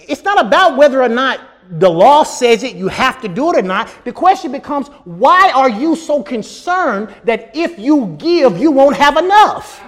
[0.07, 3.57] It's not about whether or not the law says it, you have to do it
[3.57, 3.91] or not.
[4.05, 9.17] The question becomes why are you so concerned that if you give, you won't have
[9.17, 9.83] enough?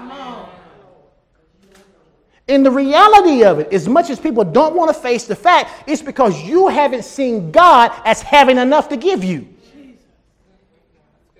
[2.48, 5.88] And the reality of it, as much as people don't want to face the fact,
[5.88, 9.48] it's because you haven't seen God as having enough to give you.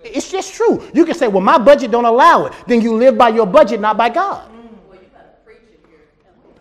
[0.03, 0.89] It's just true.
[0.93, 2.53] You can say, well, my budget don't allow it.
[2.67, 4.51] Then you live by your budget, not by God.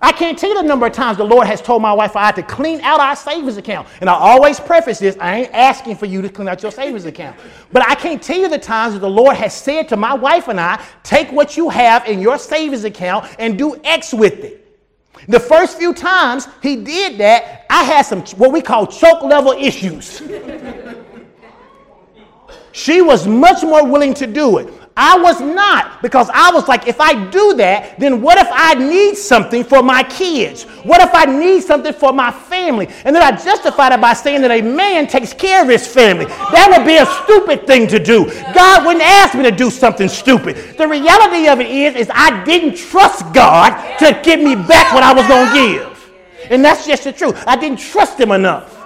[0.05, 2.27] I can't tell you the number of times the Lord has told my wife I
[2.27, 3.87] had to clean out our savings account.
[4.01, 7.05] And I always preface this I ain't asking for you to clean out your savings
[7.05, 7.35] account.
[7.71, 10.47] But I can't tell you the times that the Lord has said to my wife
[10.47, 14.79] and I, take what you have in your savings account and do X with it.
[15.27, 19.53] The first few times he did that, I had some what we call choke level
[19.53, 20.21] issues.
[22.73, 24.71] she was much more willing to do it.
[24.97, 28.75] I was not because I was like, if I do that, then what if I
[28.75, 30.63] need something for my kids?
[30.83, 32.87] What if I need something for my family?
[33.03, 36.25] And then I justified it by saying that a man takes care of his family.
[36.25, 38.25] That would be a stupid thing to do.
[38.53, 40.77] God wouldn't ask me to do something stupid.
[40.77, 45.03] The reality of it is, is I didn't trust God to give me back what
[45.03, 46.11] I was going to give.
[46.49, 47.43] And that's just the truth.
[47.45, 48.84] I didn't trust him enough.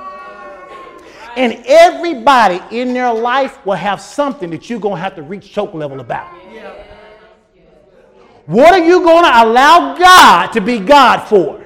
[1.39, 5.49] And everybody in their life will have something that you're going to have to reach
[5.49, 6.27] choke level about.
[8.45, 11.59] What are you going to allow God to be God for?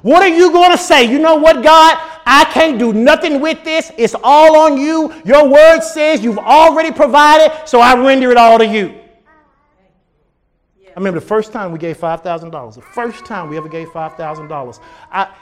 [0.00, 1.04] What are you going to say?
[1.04, 1.98] You know what, God?
[2.24, 3.92] I can't do nothing with this.
[3.98, 5.12] It's all on you.
[5.26, 8.98] Your word says you've already provided, so I render it all to you.
[10.86, 12.74] I remember the first time we gave $5,000.
[12.74, 14.80] The first time we ever gave $5,000.
[15.10, 15.34] I,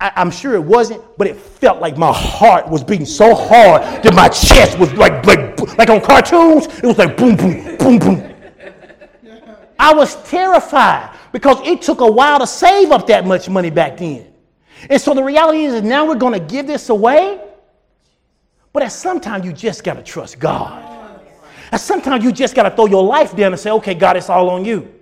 [0.00, 3.82] I, am sure it wasn't, but it felt like my heart was beating so hard
[3.82, 7.98] that my chest was like, like, like on cartoons, it was like boom, boom, boom,
[7.98, 8.34] boom.
[9.78, 13.96] I was terrified because it took a while to save up that much money back
[13.96, 14.26] then.
[14.88, 17.40] And so the reality is now we're going to give this away.
[18.72, 20.84] But at some time, you just got to trust God.
[21.72, 24.16] At some time, you just got to throw your life down and say, okay, God,
[24.16, 24.92] it's all on you.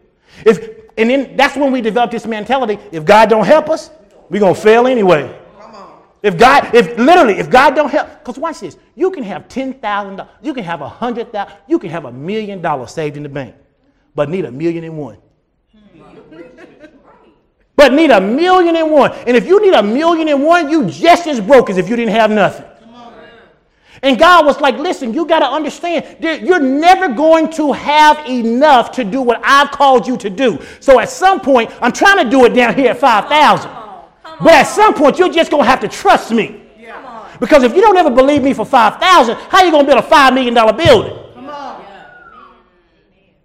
[0.44, 3.90] If, and then that's when we develop this mentality if God don't help us,
[4.28, 5.42] we're going to fail anyway.
[6.22, 9.74] If God, if literally, if God don't help, because watch this, you can have ten
[9.74, 13.16] thousand dollars, you can have a hundred thousand, you can have a million dollars saved
[13.16, 13.54] in the bank,
[14.14, 15.18] but need a million and one.
[17.76, 19.12] but need a million and one.
[19.12, 21.94] And if you need a million and one, you just as broke as if you
[21.94, 22.66] didn't have nothing.
[24.02, 28.92] And God was like, listen, you got to understand, you're never going to have enough
[28.92, 30.58] to do what I've called you to do.
[30.80, 33.70] So at some point, I'm trying to do it down here at 5,000.
[34.40, 36.62] But at some point, you're just going to have to trust me.
[37.40, 40.02] Because if you don't ever believe me for 5000 how are you going to build
[40.04, 41.22] a $5 million building?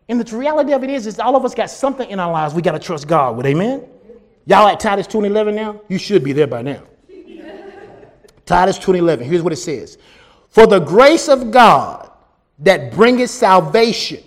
[0.07, 2.53] And the reality of it is, is all of us got something in our lives
[2.53, 3.45] we got to trust God with.
[3.45, 3.87] Amen?
[4.45, 5.79] Y'all at Titus 2.11 now?
[5.87, 6.83] You should be there by now.
[8.45, 9.97] Titus 2.11, here's what it says.
[10.49, 12.11] For the grace of God
[12.59, 14.21] that bringeth salvation.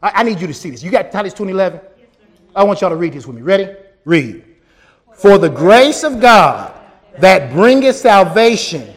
[0.00, 0.82] I, I need you to see this.
[0.82, 1.82] You got Titus 2.11?
[2.54, 3.42] I want y'all to read this with me.
[3.42, 3.74] Ready?
[4.04, 4.44] Read.
[5.16, 6.74] For the grace of God
[7.18, 8.92] that bringeth salvation.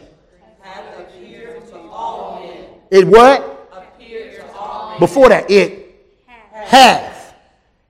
[2.92, 3.46] It what?
[5.00, 5.96] Before that, it
[6.52, 7.36] hath.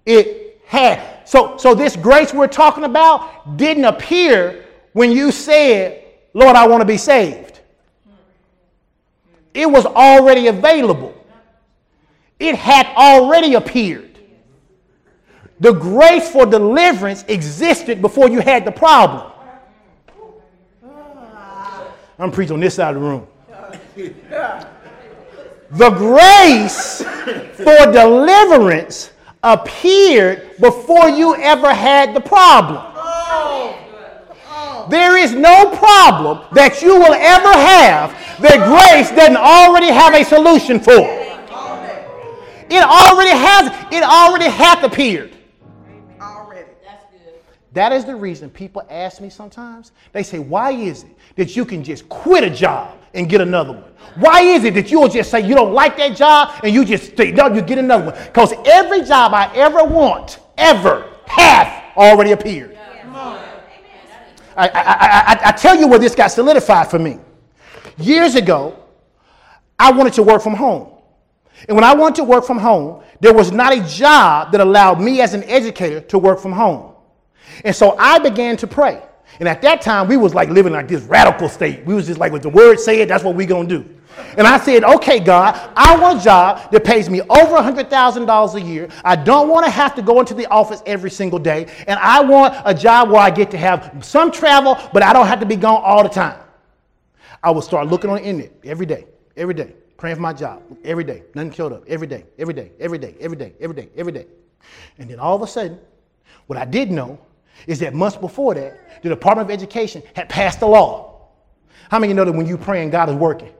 [0.05, 1.27] It hath.
[1.27, 6.81] So, so this grace we're talking about didn't appear when you said, Lord, I want
[6.81, 7.59] to be saved.
[9.53, 11.15] It was already available.
[12.39, 14.08] It had already appeared.
[15.59, 19.31] The grace for deliverance existed before you had the problem.
[22.17, 23.27] I'm preaching on this side of the room.
[25.71, 29.11] The grace for deliverance
[29.43, 32.85] appeared before you ever had the problem.
[34.89, 40.23] There is no problem that you will ever have that grace doesn't already have a
[40.23, 41.19] solution for.
[42.71, 45.35] It already has, it already hath appeared.
[47.73, 49.91] That is the reason people ask me sometimes.
[50.11, 53.73] They say, Why is it that you can just quit a job and get another
[53.73, 53.91] one?
[54.15, 57.15] Why is it that you'll just say you don't like that job and you just
[57.15, 58.15] say, no, you get another one?
[58.25, 62.75] Because every job I ever want, ever, have already appeared.
[64.57, 67.19] I, I, I, I, tell you where this got solidified for me.
[67.97, 68.77] Years ago,
[69.77, 70.89] I wanted to work from home.
[71.67, 74.99] And when I wanted to work from home, there was not a job that allowed
[74.99, 76.93] me as an educator to work from home.
[77.63, 79.01] And so I began to pray.
[79.39, 81.85] And at that time, we was like living like this radical state.
[81.85, 83.85] We was just like, what the word said, that's what we gonna do.
[84.37, 88.61] And I said, okay, God, I want a job that pays me over $100,000 a
[88.61, 88.89] year.
[89.03, 91.67] I don't want to have to go into the office every single day.
[91.87, 95.27] And I want a job where I get to have some travel, but I don't
[95.27, 96.39] have to be gone all the time.
[97.41, 99.05] I would start looking on the internet every day,
[99.37, 101.23] every day, praying for my job every day.
[101.33, 104.25] Nothing showed up every day, every day, every day, every day, every day, every day.
[104.97, 105.79] And then all of a sudden,
[106.47, 107.19] what I did know
[107.67, 111.27] is that months before that, the Department of Education had passed a law.
[111.89, 113.51] How many know that when you praying, God is working?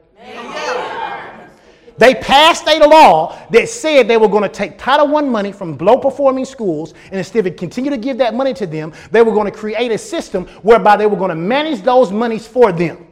[1.98, 5.78] They passed a law that said they were going to take Title I money from
[5.80, 9.34] low performing schools, and instead of continue to give that money to them, they were
[9.34, 13.06] going to create a system whereby they were going to manage those monies for them.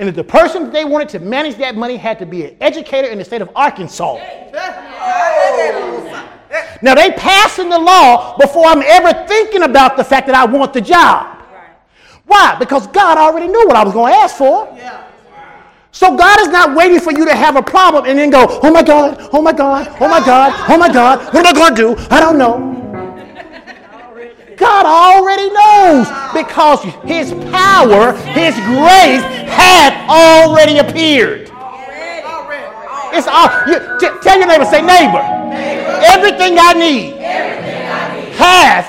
[0.00, 2.56] And if the person that they wanted to manage that money had to be an
[2.60, 4.16] educator in the state of Arkansas.
[6.82, 10.72] Now they passing the law before I'm ever thinking about the fact that I want
[10.72, 11.38] the job.
[12.26, 12.56] Why?
[12.58, 14.68] Because God already knew what I was going to ask for.
[15.92, 18.70] So God is not waiting for you to have a problem and then go, oh
[18.70, 21.74] my God, oh my God, oh my God, oh my God, what am I going
[21.74, 22.06] to do?
[22.10, 22.72] I don't know.
[24.56, 31.50] God already knows because his power, his grace had already appeared.
[33.14, 35.20] It's all, you, t- tell your neighbor, say neighbor,
[36.04, 37.14] everything I need
[38.38, 38.84] has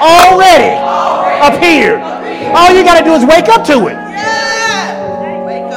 [0.00, 0.74] already
[1.56, 2.00] appeared.
[2.54, 3.94] All you got to do is wake up to it.
[3.94, 5.72] Yeah, wake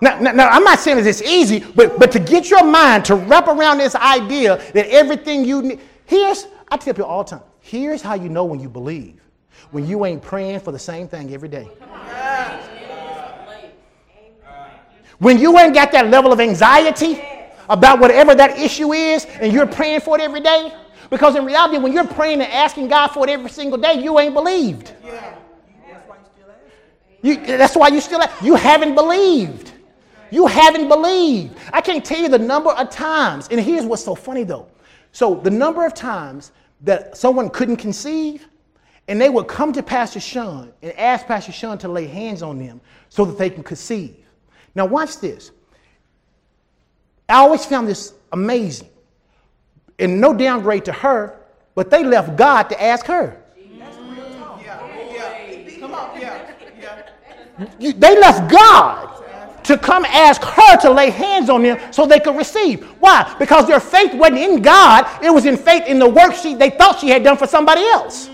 [0.00, 3.04] Now, now, now, I'm not saying that it's easy, but, but to get your mind
[3.06, 5.80] to wrap around this idea that everything you need.
[6.06, 9.20] Here's, I tell people all the time, here's how you know when you believe.
[9.70, 11.68] When you ain't praying for the same thing every day.
[15.18, 17.22] When you ain't got that level of anxiety
[17.68, 20.72] about whatever that issue is and you're praying for it every day.
[21.10, 24.18] Because in reality, when you're praying and asking God for it every single day, you
[24.18, 24.94] ain't believed.
[27.22, 29.72] You, that's why you still you haven't believed.
[30.30, 31.56] You haven't believed.
[31.72, 34.66] I can't tell you the number of times, and here's what's so funny though.
[35.12, 38.48] So, the number of times that someone couldn't conceive,
[39.08, 42.58] and they would come to Pastor Sean and ask Pastor Sean to lay hands on
[42.58, 44.16] them so that they can conceive.
[44.74, 45.50] Now, watch this.
[47.28, 48.88] I always found this amazing.
[49.98, 51.38] And no downgrade to her,
[51.74, 53.38] but they left God to ask her.
[57.78, 59.12] They left God
[59.64, 62.84] to come ask her to lay hands on them so they could receive.
[63.00, 63.34] Why?
[63.38, 66.70] Because their faith wasn't in God, it was in faith in the work she, they
[66.70, 68.28] thought she had done for somebody else.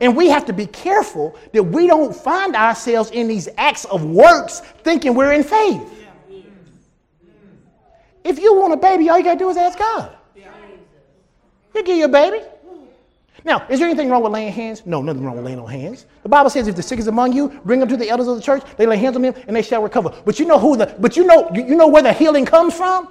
[0.00, 4.04] And we have to be careful that we don't find ourselves in these acts of
[4.04, 5.99] works thinking we're in faith.
[8.30, 10.16] If you want a baby, all you got to do is ask God.
[11.72, 12.44] He'll give you a baby.
[13.44, 14.86] Now, is there anything wrong with laying hands?
[14.86, 16.06] No, nothing wrong with laying on hands.
[16.22, 18.36] The Bible says if the sick is among you, bring them to the elders of
[18.36, 20.14] the church, they lay hands on them and they shall recover.
[20.24, 23.08] But you know who the but you know you know where the healing comes from?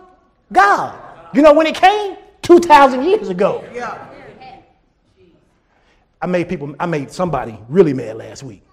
[0.53, 0.97] God.
[1.33, 2.15] You know when it came?
[2.43, 3.63] 2,000 years ago.
[3.73, 4.07] Yeah.
[6.21, 8.63] I made people, I made somebody really mad last week.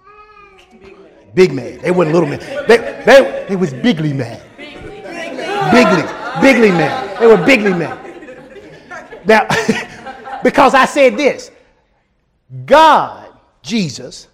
[1.35, 1.81] Big mad.
[1.81, 2.41] They wasn't little mad.
[2.69, 4.43] They, they, they was bigly mad.
[5.73, 6.26] Bigly.
[6.41, 7.21] Bigly mad.
[7.21, 7.99] They were bigly men.
[9.25, 9.47] Now,
[10.43, 11.51] because I said this
[12.65, 13.29] God,
[13.63, 14.29] Jesus,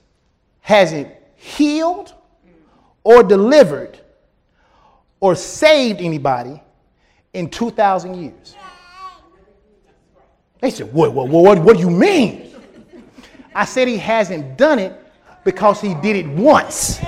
[0.60, 2.14] hasn't healed
[3.04, 3.98] or delivered
[5.20, 6.62] or saved anybody
[7.32, 8.56] in 2,000 years.
[10.60, 12.54] They said, what, what, what, what do you mean?
[13.54, 14.98] I said he hasn't done it
[15.44, 17.00] because he did it once.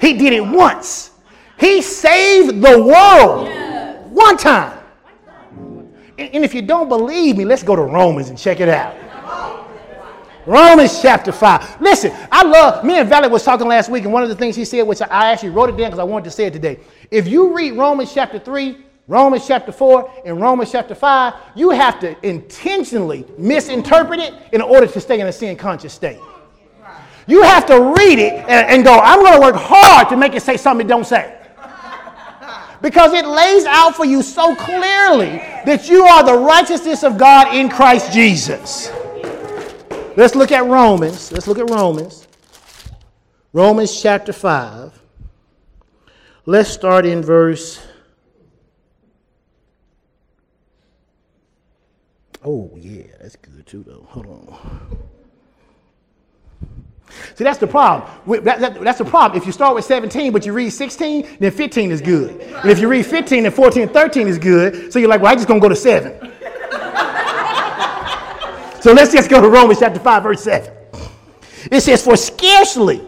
[0.00, 1.10] He did it once.
[1.58, 3.48] He saved the world
[4.18, 4.78] one time.
[6.18, 8.96] And if you don't believe me, let's go to Romans and check it out.
[10.46, 11.80] Romans chapter 5.
[11.80, 14.56] Listen, I love, me and Valley was talking last week, and one of the things
[14.56, 16.80] he said, which I actually wrote it down because I wanted to say it today.
[17.10, 22.00] If you read Romans chapter 3, Romans chapter 4, and Romans chapter 5, you have
[22.00, 26.18] to intentionally misinterpret it in order to stay in a sin conscious state.
[27.26, 30.34] You have to read it and, and go, I'm going to work hard to make
[30.34, 31.37] it say something it don't say
[32.80, 37.54] because it lays out for you so clearly that you are the righteousness of God
[37.54, 38.90] in Christ Jesus.
[40.16, 41.30] Let's look at Romans.
[41.32, 42.28] Let's look at Romans
[43.52, 45.00] Romans chapter 5.
[46.44, 47.80] Let's start in verse.
[52.44, 54.06] Oh, yeah, that's good too, though.
[54.10, 54.98] Hold on.
[57.34, 58.10] See, that's the problem.
[58.44, 59.40] That, that, that's the problem.
[59.40, 62.40] If you start with 17, but you read 16, then 15 is good.
[62.40, 64.92] And if you read 15, then 14 and 13 is good.
[64.92, 66.12] So you're like, well, I'm just to go to 7.
[68.82, 70.72] so let's just go to Romans chapter 5, verse 7.
[71.70, 73.02] It says, For scarcely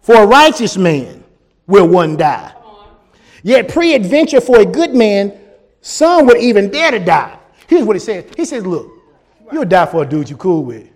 [0.00, 1.24] for a righteous man
[1.66, 2.54] will one die.
[3.42, 5.38] Yet, peradventure for a good man,
[5.80, 7.38] some would even dare to die.
[7.66, 8.24] Here's what it says.
[8.36, 8.90] He says, Look,
[9.52, 10.88] you'll die for a dude you cool with.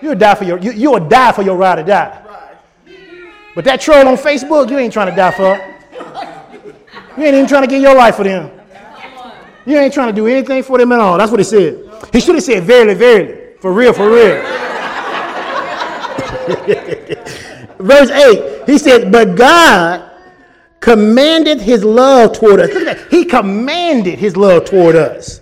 [0.00, 2.24] You'll die for your you, you'll die for your ride or die.
[3.54, 5.56] But that troll on Facebook, you ain't trying to die for.
[7.16, 8.50] You ain't even trying to give your life for them.
[9.66, 11.18] You ain't trying to do anything for them at all.
[11.18, 11.84] That's what he said.
[12.12, 13.56] He should have said, verily, verily.
[13.60, 14.40] For real, for real.
[17.78, 20.10] Verse 8, he said, But God
[20.80, 22.68] commanded his love toward us.
[22.72, 23.10] Look at that.
[23.10, 25.40] He commanded his love toward us.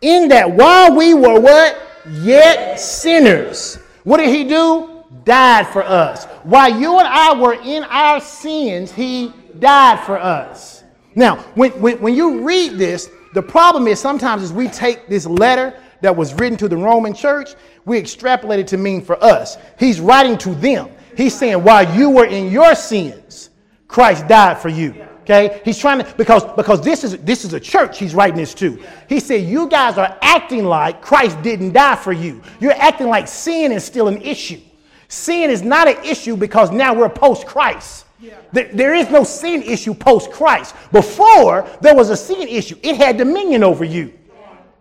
[0.00, 1.78] In that while we were what?
[2.10, 3.78] Yet sinners.
[4.04, 5.04] What did he do?
[5.24, 6.24] Died for us.
[6.42, 10.84] While you and I were in our sins, he died for us.
[11.14, 15.26] Now, when, when, when you read this, the problem is sometimes is we take this
[15.26, 19.56] letter that was written to the Roman church, we extrapolate it to mean for us.
[19.78, 20.90] He's writing to them.
[21.16, 23.50] He's saying, while you were in your sins,
[23.86, 25.06] Christ died for you.
[25.22, 25.60] Okay?
[25.64, 28.82] He's trying to because because this is this is a church he's writing this to.
[29.08, 32.42] He said, You guys are acting like Christ didn't die for you.
[32.60, 34.60] You're acting like sin is still an issue.
[35.08, 38.06] Sin is not an issue because now we're post Christ.
[38.52, 40.74] There is no sin issue post Christ.
[40.92, 44.12] Before, there was a sin issue, it had dominion over you.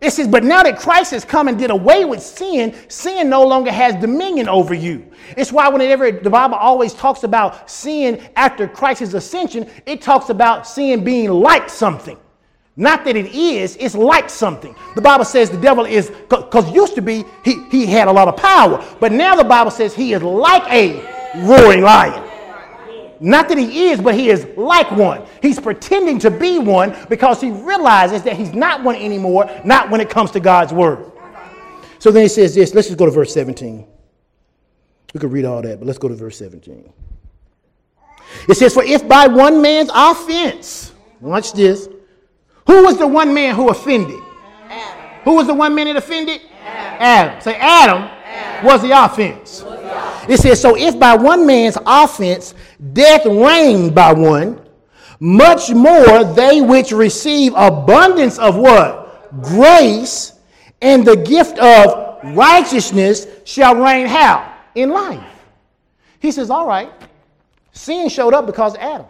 [0.01, 3.45] It says, but now that Christ has come and did away with sin, sin no
[3.45, 5.05] longer has dominion over you.
[5.37, 10.67] It's why whenever the Bible always talks about sin after Christ's ascension, it talks about
[10.67, 12.17] sin being like something.
[12.75, 14.75] Not that it is, it's like something.
[14.95, 18.27] The Bible says the devil is, because used to be, he, he had a lot
[18.27, 18.83] of power.
[18.99, 20.99] But now the Bible says he is like a
[21.45, 22.30] roaring lion.
[23.23, 25.23] Not that he is, but he is like one.
[25.43, 30.01] He's pretending to be one because he realizes that he's not one anymore, not when
[30.01, 31.11] it comes to God's word.
[31.99, 32.73] So then he says this.
[32.73, 33.85] Let's just go to verse 17.
[35.13, 36.91] We could read all that, but let's go to verse 17.
[38.49, 41.87] It says, For if by one man's offense, watch this,
[42.65, 44.19] who was the one man who offended?
[44.67, 45.21] Adam.
[45.25, 46.41] Who was the one man that offended?
[46.63, 47.01] Adam.
[47.01, 47.41] Adam.
[47.41, 48.65] Say, Adam, Adam.
[48.65, 49.63] was the offense.
[50.29, 52.53] It says, So if by one man's offense
[52.93, 54.61] death reigned by one,
[55.19, 59.31] much more they which receive abundance of what?
[59.41, 60.33] Grace
[60.81, 64.53] and the gift of righteousness shall reign how?
[64.75, 65.23] In life.
[66.19, 66.91] He says, All right,
[67.71, 69.05] sin showed up because of Adam.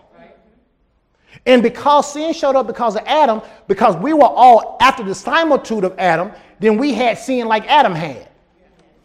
[1.46, 5.84] And because sin showed up because of Adam, because we were all after the similitude
[5.84, 8.30] of Adam, then we had sin like Adam had.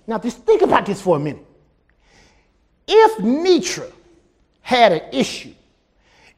[0.07, 1.46] Now, just think about this for a minute.
[2.87, 3.91] If Nitra
[4.63, 5.53] had an issue,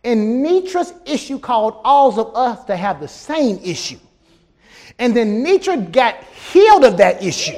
[0.05, 3.99] and Nitra's issue caused all of us to have the same issue,
[4.99, 6.23] and then Nitra got
[6.53, 7.57] healed of that issue,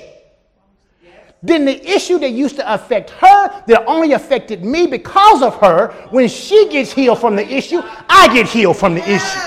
[1.43, 5.93] then the issue that used to affect her, that only affected me because of her,
[6.11, 9.41] when she gets healed from the issue, I get healed from the issue.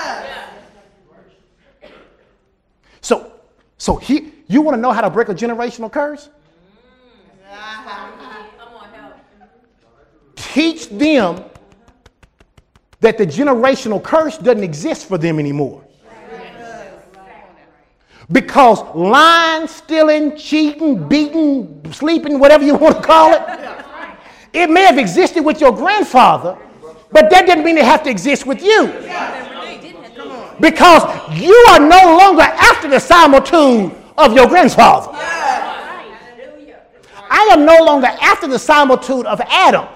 [3.00, 3.32] So,
[3.78, 6.30] so he, you want to know how to break a generational curse?
[10.54, 11.44] Teach them
[13.00, 15.82] that the generational curse doesn't exist for them anymore.
[18.30, 23.42] Because lying, stealing, cheating, beating, sleeping, whatever you want to call it,
[24.52, 26.56] it may have existed with your grandfather,
[27.10, 28.86] but that doesn't mean it have to exist with you.
[30.60, 31.02] Because
[31.36, 35.10] you are no longer after the similitude of your grandfather.
[37.28, 39.88] I am no longer after the similitude of Adam.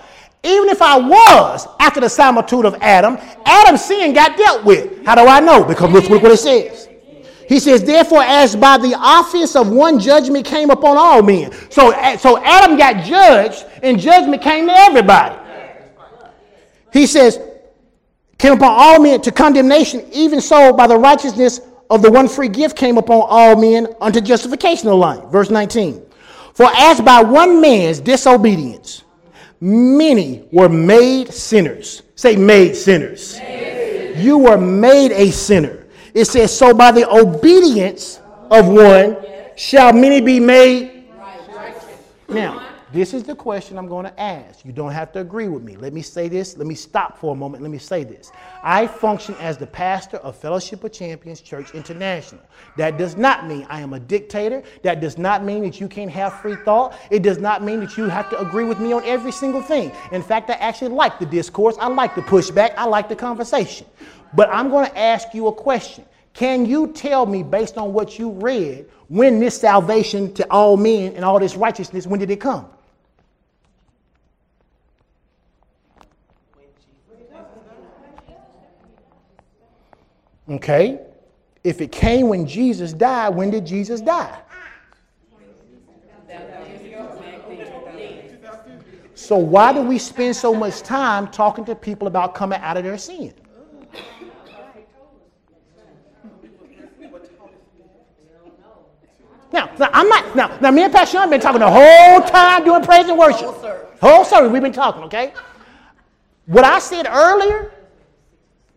[0.44, 5.04] Even if I was after the similitude of Adam, Adam's sin got dealt with.
[5.04, 5.64] How do I know?
[5.64, 6.88] Because look, look what it says.
[7.48, 11.50] He says, therefore, as by the office of one judgment came upon all men.
[11.70, 15.34] So, so Adam got judged, and judgment came to everybody.
[16.92, 17.40] He says,
[18.36, 22.48] came upon all men to condemnation, even so by the righteousness of the one free
[22.48, 25.24] gift came upon all men unto justification of life.
[25.30, 26.04] Verse 19.
[26.52, 29.04] For as by one man's disobedience,
[29.60, 32.02] many were made sinners.
[32.14, 33.38] Say, made sinners.
[33.38, 34.18] Made.
[34.18, 35.86] You were made a sinner.
[36.14, 39.16] It says, so by the obedience of one
[39.56, 41.04] shall many be made.
[42.28, 44.64] Now, this is the question I'm going to ask.
[44.64, 45.76] You don't have to agree with me.
[45.76, 46.56] Let me say this.
[46.56, 47.62] Let me stop for a moment.
[47.62, 48.32] Let me say this.
[48.62, 52.40] I function as the pastor of Fellowship of Champions Church International.
[52.78, 54.62] That does not mean I am a dictator.
[54.82, 56.96] That does not mean that you can't have free thought.
[57.10, 59.92] It does not mean that you have to agree with me on every single thing.
[60.12, 61.76] In fact, I actually like the discourse.
[61.78, 62.74] I like the pushback.
[62.78, 63.86] I like the conversation.
[64.32, 66.06] But I'm going to ask you a question.
[66.32, 71.14] Can you tell me, based on what you read, when this salvation to all men
[71.16, 72.68] and all this righteousness, when did it come?
[80.48, 81.00] Okay.
[81.64, 84.38] If it came when Jesus died, when did Jesus die?
[89.14, 92.84] So why do we spend so much time talking to people about coming out of
[92.84, 93.34] their sin?
[99.52, 100.58] Now, now, I'm not now.
[100.60, 103.46] Now, me and Pastor Sean have been talking the whole time doing praise and worship.
[103.46, 103.98] Whole service.
[104.00, 104.52] Whole service.
[104.52, 105.02] We've been talking.
[105.04, 105.32] Okay.
[106.46, 107.72] What I said earlier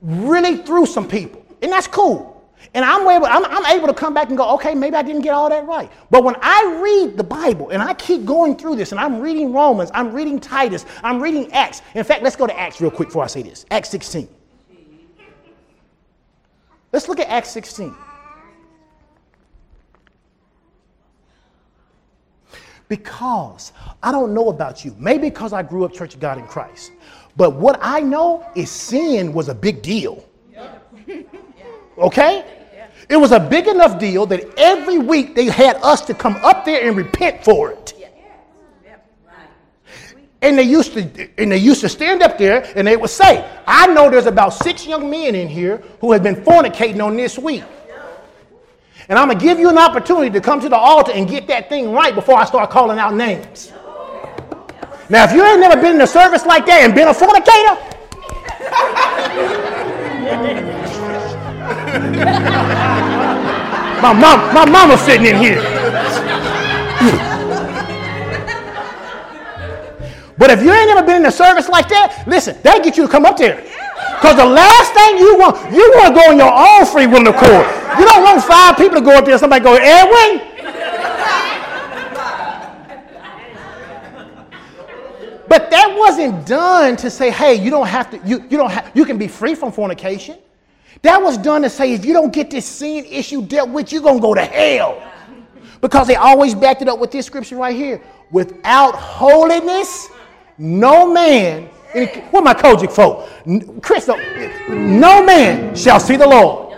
[0.02, 2.32] really threw some people, and that's cool.
[2.74, 5.22] And I'm able, I'm, I'm able to come back and go, okay, maybe I didn't
[5.22, 5.92] get all that right.
[6.10, 9.52] But when I read the Bible and I keep going through this, and I'm reading
[9.52, 11.82] Romans, I'm reading Titus, I'm reading Acts.
[11.96, 13.66] In fact, let's go to Acts real quick before I say this.
[13.72, 14.28] Acts 16.
[16.94, 17.94] Let's look at Acts 16.
[22.88, 23.72] Because
[24.04, 26.92] I don't know about you, maybe because I grew up Church of God in Christ,
[27.38, 30.26] but what I know is sin was a big deal.
[32.02, 32.44] Okay?
[33.10, 36.66] It was a big enough deal that every week they had us to come up
[36.66, 37.94] there and repent for it.
[40.44, 43.48] And they used to and they used to stand up there and they would say,
[43.68, 47.38] I know there's about six young men in here who have been fornicating on this
[47.38, 47.64] week.
[49.08, 51.70] And I'm to give you an opportunity to come to the altar and get that
[51.70, 53.72] thing right before I start calling out names.
[55.10, 57.78] Now, if you ain't never been in a service like that and been a fornicator,
[64.02, 65.62] my mom, my mama's sitting in here.
[70.38, 73.06] but if you ain't never been in a service like that, listen, they get you
[73.06, 73.62] to come up there.
[74.22, 77.28] Because the last thing you want, you want to go on your own free will
[77.28, 77.66] accord.
[78.00, 80.48] You don't want five people to go up there somebody go, Edwin.
[85.50, 88.90] But that wasn't done to say, hey, you don't have to, you, you don't have,
[88.94, 90.38] you can be free from fornication.
[91.02, 94.02] That was done to say, if you don't get this sin issue dealt with, you're
[94.02, 95.02] gonna go to hell.
[95.82, 98.02] Because they always backed it up with this scripture right here.
[98.30, 100.10] Without holiness,
[100.58, 103.28] no man what my COGIC folk?
[103.82, 106.78] Chris, no man shall see the Lord.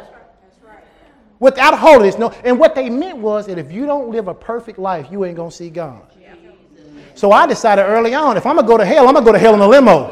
[1.40, 2.30] Without holiness, no.
[2.44, 5.36] And what they meant was that if you don't live a perfect life, you ain't
[5.36, 6.02] gonna see God.
[7.16, 9.40] So I decided early on, if I'm gonna go to hell, I'm gonna go to
[9.40, 10.10] hell in a limo.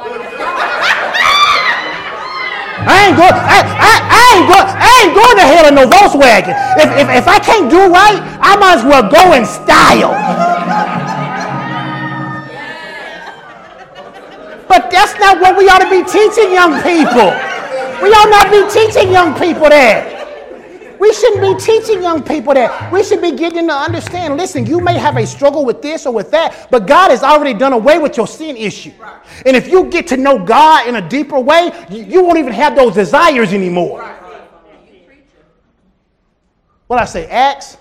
[2.88, 3.34] I ain't going.
[3.34, 4.68] I, I, I ain't going.
[4.68, 6.56] I ain't going to hell in no Volkswagen.
[6.78, 10.14] If, if, if I can't do right, I might as well go in style.
[14.68, 17.30] But that's not what we ought to be teaching young people.
[18.02, 20.11] We ought not be teaching young people that.
[21.02, 22.94] We shouldn't be teaching young people that.
[22.94, 26.06] We should be getting them to understand listen, you may have a struggle with this
[26.06, 28.92] or with that, but God has already done away with your sin issue.
[29.44, 32.76] And if you get to know God in a deeper way, you won't even have
[32.76, 34.00] those desires anymore.
[36.86, 37.78] What I say, Acts?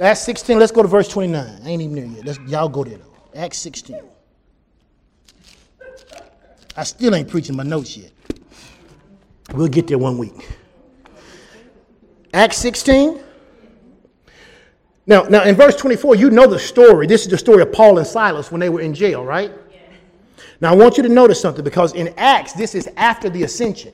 [0.00, 0.58] Acts 16.
[0.58, 1.60] Let's go to verse 29.
[1.62, 2.24] I ain't even there yet.
[2.26, 3.14] Let's, y'all go there though.
[3.36, 4.00] Acts 16.
[6.76, 8.10] I still ain't preaching my notes yet.
[9.52, 10.48] We'll get there one week.
[12.34, 13.20] Acts 16.
[15.06, 17.06] Now, now in verse 24, you know the story.
[17.06, 19.52] This is the story of Paul and Silas when they were in jail, right?
[20.60, 23.92] Now I want you to notice something because in Acts, this is after the ascension.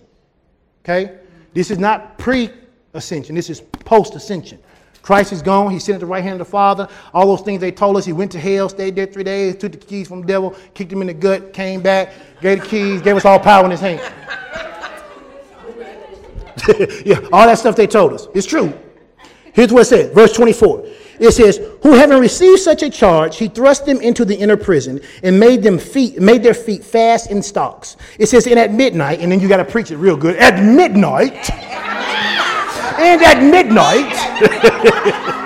[0.84, 1.18] Okay?
[1.52, 4.58] This is not pre-ascension, this is post-ascension.
[5.02, 5.70] Christ is gone.
[5.70, 6.86] He's sitting at the right hand of the Father.
[7.14, 8.04] All those things they told us.
[8.04, 10.92] He went to hell, stayed there three days, took the keys from the devil, kicked
[10.92, 12.12] him in the gut, came back,
[12.42, 14.00] gave the keys, gave us all power in his hand.
[17.04, 18.28] yeah, all that stuff they told us.
[18.34, 18.72] It's true.
[19.52, 20.86] Here's what it says, verse 24.
[21.20, 25.00] It says, Who having received such a charge, he thrust them into the inner prison
[25.22, 27.96] and made them feet, made their feet fast in stocks.
[28.18, 30.36] It says, and at midnight, and then you got to preach it real good.
[30.36, 31.50] At midnight
[33.00, 35.36] and at midnight,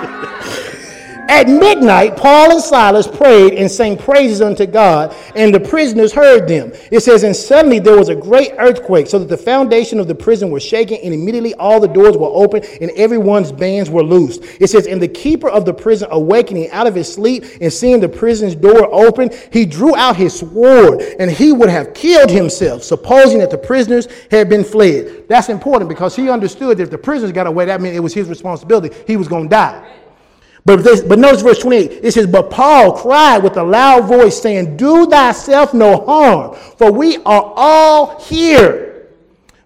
[1.27, 6.47] At midnight, Paul and Silas prayed and sang praises unto God, and the prisoners heard
[6.47, 6.71] them.
[6.91, 10.15] It says, And suddenly there was a great earthquake, so that the foundation of the
[10.15, 14.43] prison was shaken, and immediately all the doors were open, and everyone's bands were loosed.
[14.59, 17.99] It says, And the keeper of the prison, awakening out of his sleep and seeing
[17.99, 22.83] the prison's door open, he drew out his sword, and he would have killed himself,
[22.83, 25.27] supposing that the prisoners had been fled.
[25.27, 28.13] That's important because he understood that if the prisoners got away, that meant it was
[28.13, 28.95] his responsibility.
[29.07, 30.04] He was going to die.
[30.65, 32.03] But, this, but notice verse 28.
[32.03, 36.91] It says, But Paul cried with a loud voice, saying, Do thyself no harm, for
[36.91, 38.85] we are all here.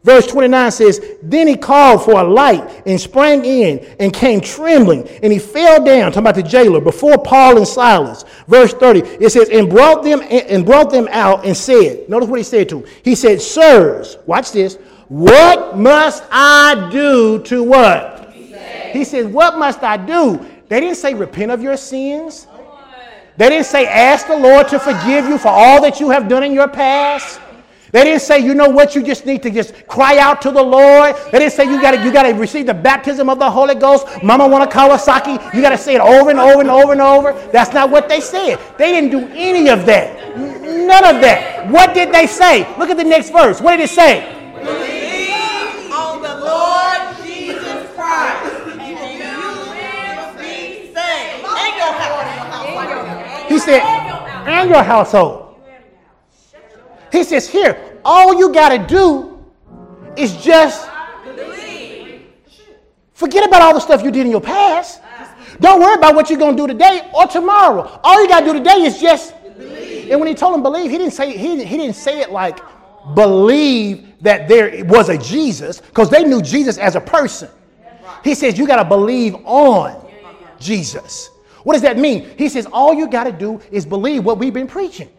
[0.04, 5.08] Verse 29 says, Then he called for a light and sprang in and came trembling,
[5.24, 8.26] and he fell down, talking about the jailer, before Paul and Silas.
[8.48, 12.40] Verse 30, it says, And brought them and brought them out and said, Notice what
[12.40, 12.90] he said to him.
[13.04, 14.76] He said, Sirs, watch this.
[15.08, 18.34] What must I do to what?
[18.34, 20.46] He says, What must I do?
[20.70, 22.48] They didn't say repent of your sins.
[23.38, 26.44] They didn't say ask the Lord to forgive you for all that you have done
[26.44, 27.40] in your past.
[27.92, 30.62] They didn't say, you know what, you just need to just cry out to the
[30.62, 31.16] Lord.
[31.32, 34.06] They didn't say you gotta you gotta receive the baptism of the Holy Ghost.
[34.22, 35.54] Mama want a Kawasaki.
[35.56, 37.34] You gotta say it over and over and over and over.
[37.52, 38.60] That's not what they said.
[38.78, 40.38] They didn't do any of that.
[40.38, 41.68] None of that.
[41.72, 42.60] What did they say?
[42.78, 43.60] Look at the next verse.
[43.60, 44.99] What did it say?
[53.50, 55.56] He said, and your household.
[57.12, 59.44] He says, here, all you got to do
[60.16, 60.90] is just
[63.14, 65.02] forget about all the stuff you did in your past.
[65.60, 68.00] Don't worry about what you're going to do today or tomorrow.
[68.04, 69.34] All you got to do today is just
[70.10, 72.60] And when he told him believe, he didn't say he, he didn't say it like
[73.16, 77.50] believe that there was a Jesus because they knew Jesus as a person.
[78.24, 80.06] He says you got to believe on
[80.60, 81.30] Jesus.
[81.64, 82.30] What does that mean?
[82.38, 85.10] He says all you got to do is believe what we've been preaching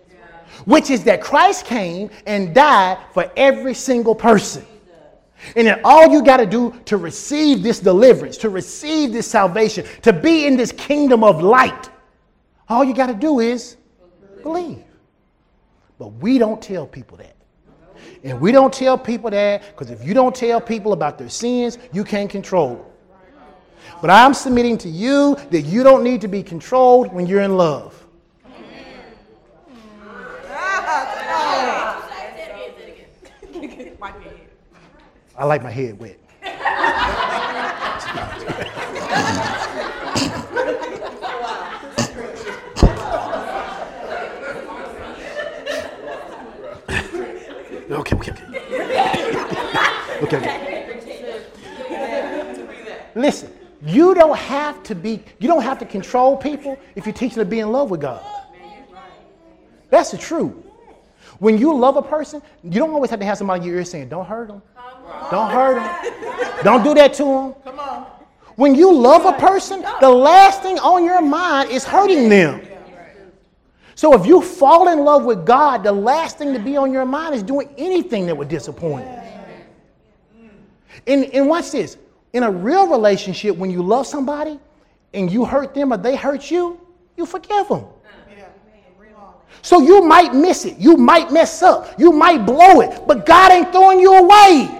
[0.65, 4.65] which is that Christ came and died for every single person.
[5.57, 9.87] And then all you got to do to receive this deliverance, to receive this salvation,
[10.03, 11.89] to be in this kingdom of light,
[12.69, 13.77] all you got to do is
[14.43, 14.85] believe.
[15.99, 17.37] But we don't tell people that.
[18.23, 21.79] And we don't tell people that because if you don't tell people about their sins,
[21.93, 22.85] you can't control them.
[24.01, 27.57] But I'm submitting to you that you don't need to be controlled when you're in
[27.57, 27.97] love.
[35.37, 36.19] I like my head wet.
[47.91, 48.45] okay, okay, okay.
[50.23, 50.67] okay, okay.
[53.15, 53.51] Listen,
[53.83, 57.45] you don't have to be, you don't have to control people if you teach them
[57.45, 58.23] to be in love with God.
[59.89, 60.55] That's the truth.
[61.39, 63.85] When you love a person, you don't always have to have somebody in your ear
[63.85, 64.63] saying, Don't hurt them.
[65.31, 66.65] Don't hurt them.
[66.65, 67.55] Don't do that to them.
[67.65, 68.07] Come on.
[68.57, 72.61] When you love a person, the last thing on your mind is hurting them.
[73.95, 77.07] So if you fall in love with God, the last thing to be on your
[77.07, 80.51] mind is doing anything that would disappoint you.
[81.07, 81.97] And, and watch this.
[82.33, 84.59] In a real relationship, when you love somebody
[85.15, 86.81] and you hurt them or they hurt you,
[87.17, 87.87] you forgive them.
[89.63, 90.79] So you might miss it.
[90.79, 91.99] You might mess up.
[91.99, 93.07] You might blow it.
[93.07, 94.77] But God ain't throwing you away.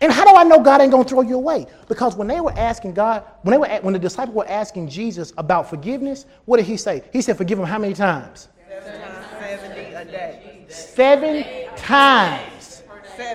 [0.00, 1.66] And how do I know God ain't going to throw you away?
[1.86, 5.32] Because when they were asking God, when, they were, when the disciples were asking Jesus
[5.38, 7.04] about forgiveness, what did he say?
[7.12, 8.48] He said, Forgive them how many times?
[8.68, 10.64] A day.
[10.68, 11.44] Seven
[11.76, 12.51] times.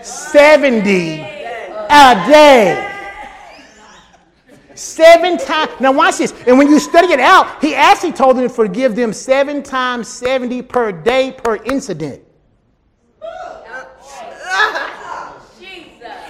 [0.04, 1.20] 70
[1.90, 2.84] a day.
[4.76, 5.72] Seven times.
[5.80, 6.34] Now, watch this.
[6.46, 10.08] And when you study it out, he actually told them to forgive them seven times
[10.08, 12.22] 70 per day per incident.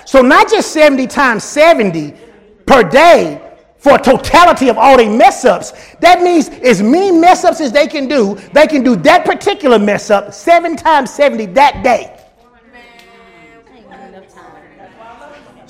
[0.05, 2.13] So, not just 70 times 70
[2.65, 3.41] per day
[3.77, 5.73] for a totality of all their mess ups.
[5.99, 9.77] That means as many mess ups as they can do, they can do that particular
[9.77, 12.16] mess up seven times 70 that day.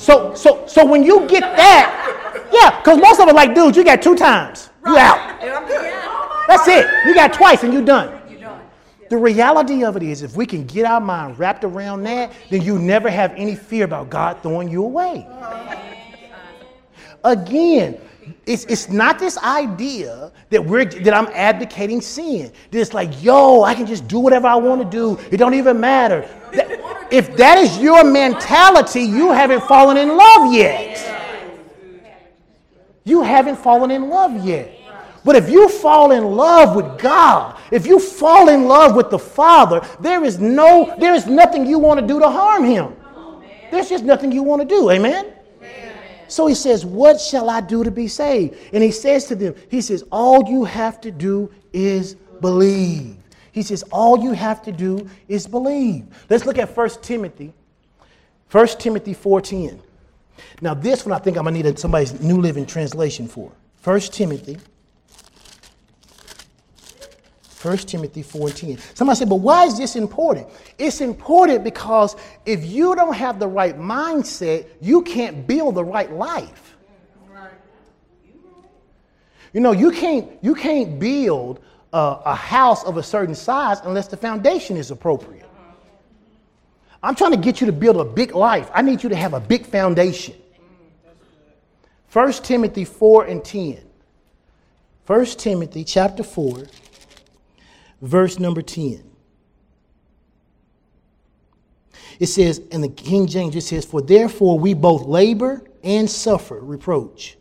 [0.08, 3.84] So, so, so when you get that, yeah, because most of us like, dude, you
[3.84, 5.20] got two times, you out.
[5.44, 5.92] And I'm good.
[5.96, 6.88] Oh That's it.
[7.06, 8.18] You got twice and you're done.
[9.10, 12.62] The reality of it is, if we can get our mind wrapped around that, then
[12.62, 15.28] you never have any fear about God throwing you away.
[17.26, 18.00] Again,
[18.46, 22.54] it's, it's not this idea that we're that I'm advocating sin.
[22.72, 25.20] That it's like, yo, I can just do whatever I want to do.
[25.32, 26.30] It don't even matter.
[26.54, 31.04] That- if that is your mentality, you haven't fallen in love yet.
[33.04, 34.74] You haven't fallen in love yet.
[35.24, 39.20] But if you fall in love with God, if you fall in love with the
[39.20, 42.96] Father, there is no, there is nothing you want to do to harm him.
[43.72, 44.90] There's just nothing you want to do.
[44.90, 45.34] Amen?
[46.28, 48.58] So he says, What shall I do to be saved?
[48.74, 53.18] And he says to them, He says, All you have to do is believe.
[53.58, 56.06] He says, All you have to do is believe.
[56.30, 57.52] Let's look at 1 Timothy.
[58.52, 59.80] 1 Timothy 4:10.
[60.62, 63.52] Now, this one I think I'm gonna need somebody's New Living Translation for.
[63.84, 64.60] 1 Timothy
[67.64, 68.80] 1 Timothy 4:10.
[68.96, 70.48] Somebody said, but why is this important?
[70.78, 76.14] It's important because if you don't have the right mindset, you can't build the right
[76.14, 76.78] life.
[79.52, 81.60] You know, you can't, you can't build
[81.94, 85.46] a, a house of a certain size unless the foundation is appropriate.
[87.04, 88.70] I'm trying to get you to build a big life.
[88.74, 90.36] I need you to have a big foundation.
[92.12, 93.82] 1 Timothy 4 and 10.
[95.06, 96.66] 1 Timothy chapter 4
[98.02, 99.04] verse number 10.
[102.20, 106.60] It says, in the King James, it says, For therefore we both labor and suffer
[106.60, 107.38] reproach,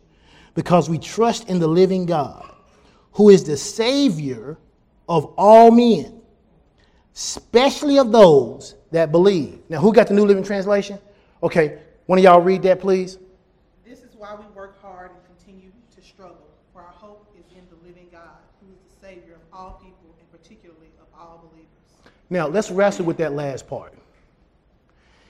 [0.54, 2.52] because we trust in the living God,
[3.16, 4.58] who is the Savior
[5.08, 6.20] of all men,
[7.14, 9.58] especially of those that believe.
[9.70, 10.98] Now, who got the New Living Translation?
[11.42, 13.18] Okay, one of y'all read that, please.
[13.86, 17.64] This is why we work hard and continue to struggle, for our hope is in
[17.70, 18.20] the living God,
[18.60, 22.12] who is the Savior of all people, and particularly of all believers.
[22.28, 23.94] Now, let's wrestle with that last part.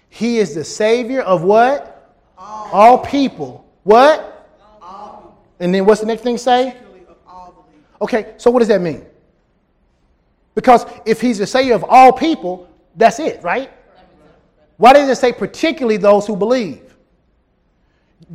[0.08, 2.14] He is the Savior of what?
[2.38, 3.64] All, All people.
[3.84, 4.48] What?
[4.82, 6.70] all people, And then what's the next thing say?
[6.70, 7.85] particularly of all believers.
[8.00, 9.04] Okay, so what does that mean?
[10.54, 13.70] Because if he's the Savior of all people, that's it, right?
[14.78, 16.82] Why does it say particularly those who believe?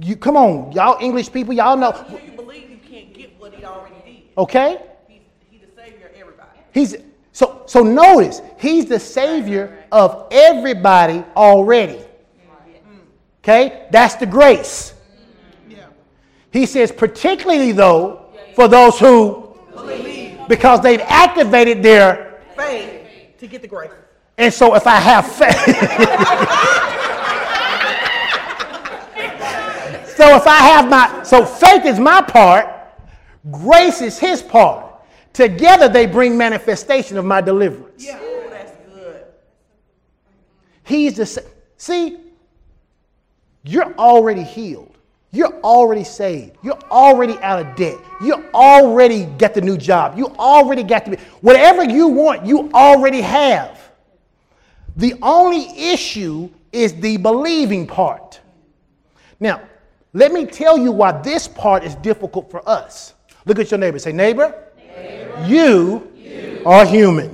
[0.02, 1.92] You come on, y'all English people, y'all know.
[1.92, 4.38] Until you believe you can't get what he already did.
[4.38, 4.78] Okay?
[5.08, 6.60] He's, he's the savior of everybody.
[6.74, 6.96] He's
[7.34, 12.00] so so notice, he's the savior of everybody already.
[13.44, 13.88] Okay?
[13.92, 14.94] That's the grace.
[16.52, 19.41] He says, particularly though, for those who
[19.86, 20.40] Believe.
[20.48, 23.92] because they've activated their Faith to get the grace.
[24.38, 25.56] and so if I have faith.
[30.16, 32.68] so if I have my so faith is my part,
[33.50, 34.88] grace is his part.
[35.34, 38.06] Together they bring manifestation of my deliverance.
[38.06, 38.20] Yeah.
[38.22, 39.24] Oh, that's good.
[40.84, 41.44] He's the
[41.78, 42.18] see.
[43.64, 44.91] You're already healed.
[45.32, 46.58] You're already saved.
[46.62, 47.98] You're already out of debt.
[48.22, 50.18] You already got the new job.
[50.18, 52.46] You already got the whatever you want.
[52.46, 53.80] You already have.
[54.98, 58.42] The only issue is the believing part.
[59.40, 59.62] Now,
[60.14, 63.14] let me tell you why this part is difficult for us.
[63.46, 64.00] Look at your neighbor.
[64.00, 64.66] Say, neighbor,
[65.46, 66.12] you,
[66.66, 67.30] are human.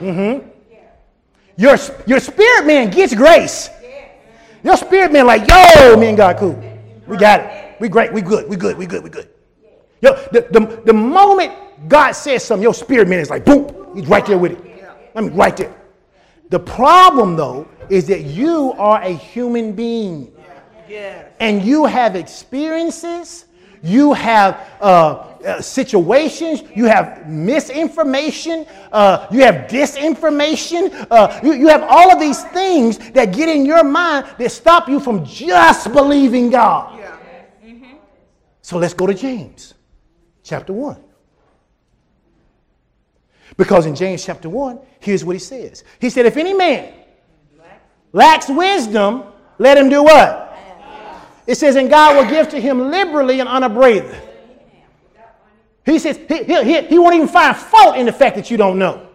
[0.00, 0.46] Mm-hmm.
[1.56, 3.70] Your, your spirit man gets grace.
[4.62, 6.67] Your spirit man, like, yo, me and God cool.
[7.08, 7.80] We got it.
[7.80, 8.12] We great.
[8.12, 8.48] We good.
[8.48, 8.76] We good.
[8.76, 9.02] We good.
[9.02, 9.28] We good.
[10.00, 11.52] Yo, the, the, the moment
[11.88, 14.84] God says something, your spirit man is like, boom, he's right there with it.
[15.14, 15.74] I mean, right there.
[16.50, 20.32] The problem, though, is that you are a human being
[20.88, 21.26] Yes.
[21.38, 23.44] and you have experiences,
[23.82, 31.68] you have uh, uh, situations, you have misinformation, uh, you have disinformation, uh, you, you
[31.68, 35.92] have all of these things that get in your mind that stop you from just
[35.92, 36.97] believing God.
[38.68, 39.72] So let's go to James
[40.42, 40.98] chapter 1.
[43.56, 45.84] Because in James chapter 1, here's what he says.
[45.98, 46.92] He said, If any man
[48.12, 49.24] lacks wisdom,
[49.56, 50.54] let him do what?
[51.46, 54.14] It says, And God will give to him liberally and unabraded.
[55.86, 58.58] He says, he, he, he, he won't even find fault in the fact that you
[58.58, 59.08] don't know.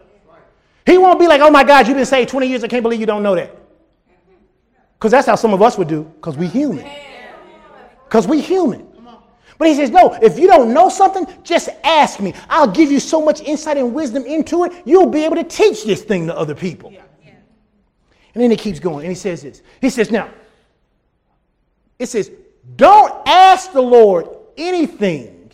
[0.84, 3.00] He won't be like, Oh my God, you've been saved 20 years, I can't believe
[3.00, 3.56] you don't know that.
[4.96, 6.90] Because that's how some of us would do, because we human.
[8.06, 8.93] Because we human.
[9.58, 12.34] But he says, no, if you don't know something, just ask me.
[12.50, 15.84] I'll give you so much insight and wisdom into it, you'll be able to teach
[15.84, 16.94] this thing to other people.
[18.34, 19.62] And then he keeps going, and he says this.
[19.80, 20.30] He says, now,
[22.00, 22.32] it says,
[22.76, 24.28] don't ask the Lord
[24.58, 25.52] anything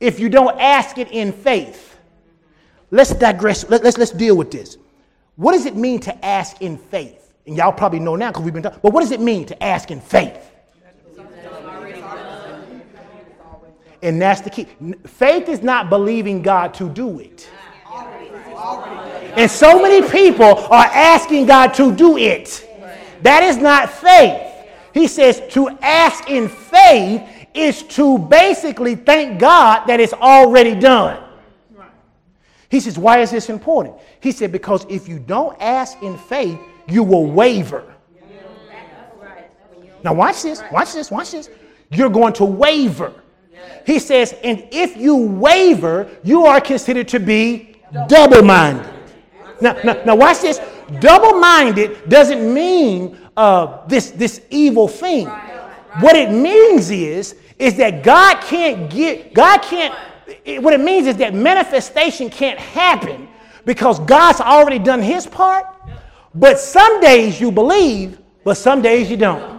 [0.00, 1.96] if you don't ask it in faith.
[2.90, 3.68] Let's digress.
[3.68, 4.76] Let, us let's deal with this.
[5.36, 7.34] What does it mean to ask in faith?
[7.46, 8.80] And y'all probably know now because we've been talking.
[8.82, 10.38] But what does it mean to ask in faith?
[14.04, 14.66] And that's the key.
[15.06, 17.48] Faith is not believing God to do it.
[19.36, 22.68] And so many people are asking God to do it.
[23.22, 24.42] That is not faith.
[24.92, 27.22] He says to ask in faith
[27.54, 31.24] is to basically thank God that it's already done.
[32.68, 33.96] He says, Why is this important?
[34.20, 37.94] He said, Because if you don't ask in faith, you will waver.
[40.02, 41.48] Now, watch this, watch this, watch this.
[41.90, 43.14] You're going to waver.
[43.86, 47.76] He says, And if you waver, you are considered to be
[48.08, 48.86] double minded.
[49.60, 50.60] Now, now, now, watch this.
[51.00, 55.26] Double minded doesn't mean uh, this, this evil thing.
[56.00, 59.94] What it means is, is that God can't get, God can't,
[60.44, 63.28] it- what it means is that manifestation can't happen
[63.64, 65.66] because God's already done his part.
[66.34, 69.53] But some days you believe, but some days you don't.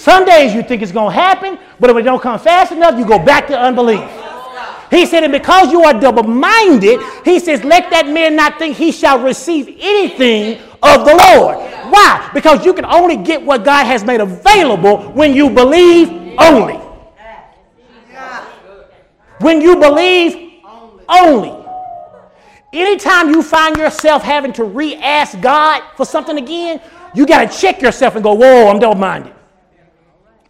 [0.00, 2.98] Some days you think it's going to happen, but if it don't come fast enough,
[2.98, 4.00] you go back to unbelief.
[4.90, 8.78] He said, and because you are double minded, he says, let that man not think
[8.78, 11.58] he shall receive anything of the Lord.
[11.92, 12.30] Why?
[12.32, 16.80] Because you can only get what God has made available when you believe only.
[19.40, 20.62] When you believe
[21.10, 21.62] only.
[22.72, 26.80] Anytime you find yourself having to re ask God for something again,
[27.14, 29.34] you got to check yourself and go, whoa, I'm double minded.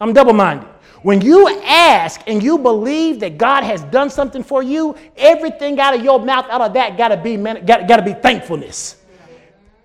[0.00, 0.68] I'm double minded.
[1.02, 5.94] When you ask and you believe that God has done something for you, everything out
[5.94, 8.96] of your mouth, out of that, got to be got, got to be thankfulness.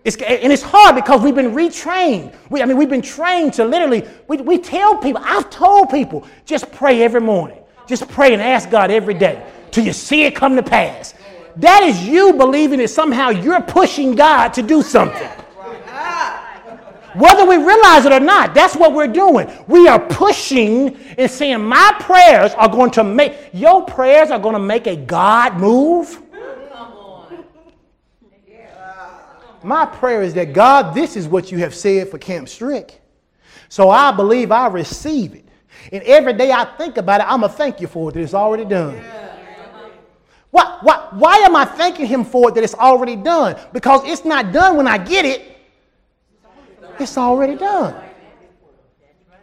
[0.04, 2.36] It's, and it's hard because we've been retrained.
[2.50, 4.08] We, I mean, we've been trained to literally.
[4.28, 5.22] We, we tell people.
[5.26, 7.60] I've told people just pray every morning.
[7.88, 11.16] Just pray and ask God every day till you see it come to pass.
[11.58, 15.30] That is you believing that somehow you're pushing God to do something.
[17.18, 19.50] Whether we realize it or not, that's what we're doing.
[19.68, 24.54] We are pushing and saying, My prayers are going to make, your prayers are going
[24.54, 26.22] to make a God move.
[29.64, 33.02] My prayer is that God, this is what you have said for Camp Strick.
[33.68, 35.48] So I believe I receive it.
[35.92, 38.22] And every day I think about it, I'm going to thank you for it that
[38.22, 39.04] it's already done.
[40.52, 43.58] Why, why, why am I thanking him for it that it's already done?
[43.74, 45.55] Because it's not done when I get it.
[47.00, 47.96] It's already done.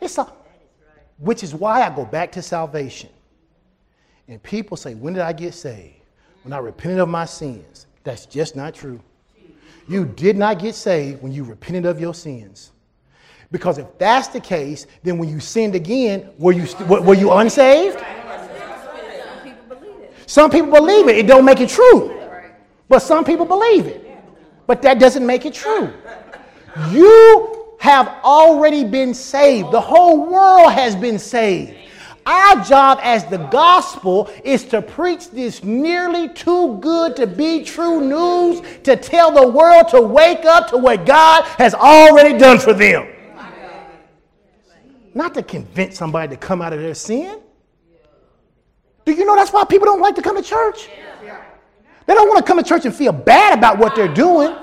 [0.00, 0.32] It's a,
[1.18, 3.10] which is why I go back to salvation.
[4.28, 5.94] And people say, When did I get saved?
[6.42, 7.86] When I repented of my sins.
[8.04, 9.00] That's just not true.
[9.88, 12.72] You did not get saved when you repented of your sins.
[13.50, 17.30] Because if that's the case, then when you sinned again, were you, st- were you
[17.32, 18.02] unsaved?
[20.26, 21.18] Some people believe it.
[21.18, 22.18] It don't make it true.
[22.88, 24.08] But some people believe it.
[24.66, 25.92] But that doesn't make it true.
[26.90, 29.72] You have already been saved.
[29.72, 31.74] The whole world has been saved.
[32.24, 38.00] Our job as the gospel is to preach this nearly too good to be true
[38.00, 42.72] news to tell the world to wake up to what God has already done for
[42.72, 43.08] them.
[45.14, 47.40] Not to convince somebody to come out of their sin.
[49.04, 50.88] Do you know that's why people don't like to come to church?
[52.06, 54.54] They don't want to come to church and feel bad about what they're doing.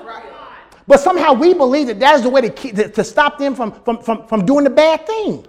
[0.86, 3.54] But somehow we believe that that is the way to, keep, to, to stop them
[3.54, 5.46] from, from, from, from doing the bad thing.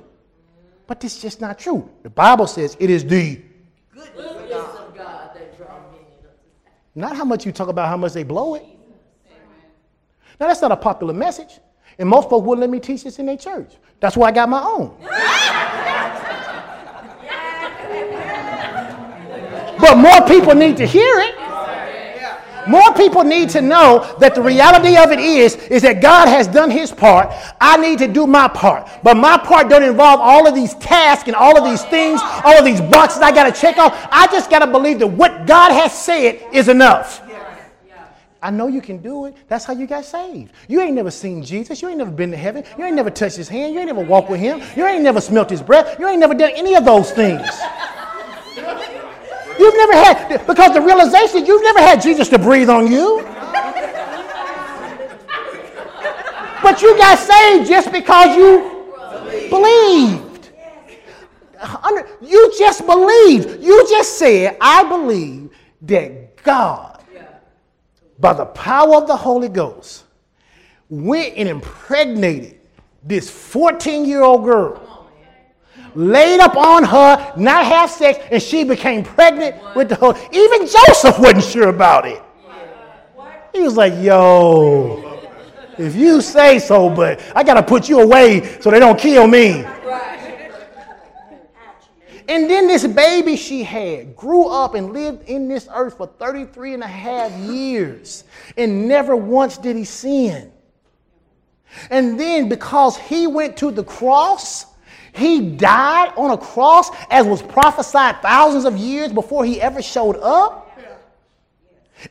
[0.88, 1.89] But it's just not true.
[2.03, 3.41] The Bible says it is the
[3.93, 6.01] goodness of God, of God that draws men.
[6.95, 8.65] not how much you talk about how much they blow it.
[10.39, 11.59] Now that's not a popular message.
[11.97, 13.73] And most folks wouldn't let me teach this in their church.
[13.99, 14.97] That's why I got my own.
[19.79, 21.36] but more people need to hear it.
[22.68, 26.47] More people need to know that the reality of it is, is that God has
[26.47, 27.34] done his part.
[27.59, 28.89] I need to do my part.
[29.03, 32.57] But my part don't involve all of these tasks and all of these things, all
[32.57, 34.07] of these boxes I got to check off.
[34.12, 37.22] I just got to believe that what God has said is enough.
[38.43, 39.36] I know you can do it.
[39.47, 40.51] That's how you got saved.
[40.68, 41.80] You ain't never seen Jesus.
[41.82, 42.64] You ain't never been to heaven.
[42.76, 43.74] You ain't never touched his hand.
[43.74, 44.62] You ain't never walked with him.
[44.76, 45.99] You ain't never smelt his breath.
[45.99, 47.47] You ain't never done any of those things.
[49.62, 53.22] You've never had, because the realization, you've never had Jesus to breathe on you.
[56.64, 58.88] But you got saved just because you
[59.51, 60.49] believed.
[62.22, 63.62] You just believed.
[63.62, 65.51] You just said, I believe
[65.84, 67.03] that God,
[68.18, 70.05] by the power of the Holy Ghost,
[70.89, 72.62] went and impregnated
[73.03, 74.90] this 14 year old girl
[75.95, 80.15] laid up on her, not have sex, and she became pregnant with the whole.
[80.31, 82.21] Even Joseph wasn't sure about it.
[83.53, 85.19] He was like, yo,
[85.77, 89.27] if you say so, but I got to put you away so they don't kill
[89.27, 89.65] me.
[92.27, 96.75] And then this baby she had grew up and lived in this earth for 33
[96.75, 98.23] and a half years,
[98.55, 100.49] and never once did he sin.
[101.89, 104.65] And then because he went to the cross,
[105.14, 110.18] He died on a cross as was prophesied thousands of years before he ever showed
[110.18, 110.70] up.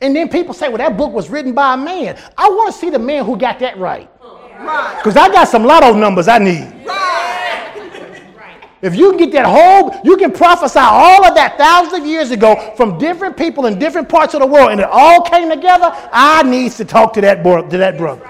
[0.01, 2.17] And then people say, well, that book was written by a man.
[2.37, 4.09] I want to see the man who got that right.
[4.59, 4.97] Right.
[4.97, 6.81] Because I got some lotto numbers I need.
[8.81, 12.31] If you can get that whole, you can prophesy all of that thousands of years
[12.31, 15.91] ago from different people in different parts of the world, and it all came together.
[16.11, 18.27] I needs to talk to that boy, to that brother.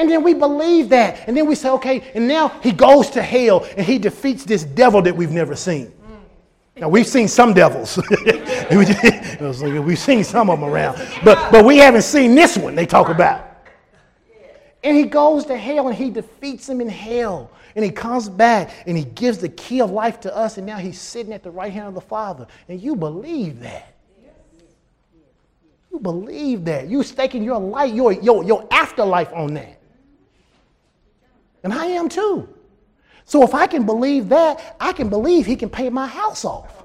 [0.00, 1.28] And then we believe that.
[1.28, 4.64] And then we say, okay, and now he goes to hell and he defeats this
[4.64, 5.92] devil that we've never seen.
[6.74, 7.98] Now we've seen some devils.
[8.70, 10.96] we've seen some of them around.
[11.22, 13.46] But but we haven't seen this one they talk about.
[14.82, 17.50] And he goes to hell and he defeats him in hell.
[17.76, 20.56] And he comes back and he gives the key of life to us.
[20.56, 22.46] And now he's sitting at the right hand of the Father.
[22.70, 23.96] And you believe that.
[25.92, 26.88] You believe that.
[26.88, 29.79] You're staking your life, your, your, your afterlife on that.
[31.62, 32.48] And I am too.
[33.24, 36.80] So if I can believe that, I can believe he can pay my house off.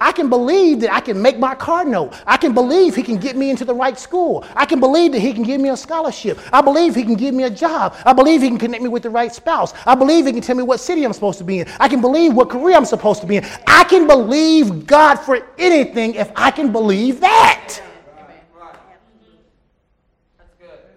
[0.00, 2.14] I can believe that I can make my car note.
[2.26, 4.44] I can believe he can get me into the right school.
[4.54, 6.38] I can believe that he can give me a scholarship.
[6.52, 7.94] I believe he can give me a job.
[8.04, 9.74] I believe he can connect me with the right spouse.
[9.86, 11.68] I believe he can tell me what city I'm supposed to be in.
[11.78, 13.46] I can believe what career I'm supposed to be in.
[13.66, 17.80] I can believe God for anything if I can believe that.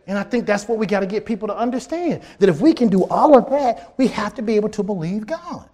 [0.10, 2.74] And I think that's what we got to get people to understand that if we
[2.74, 5.70] can do all of that, we have to be able to believe God.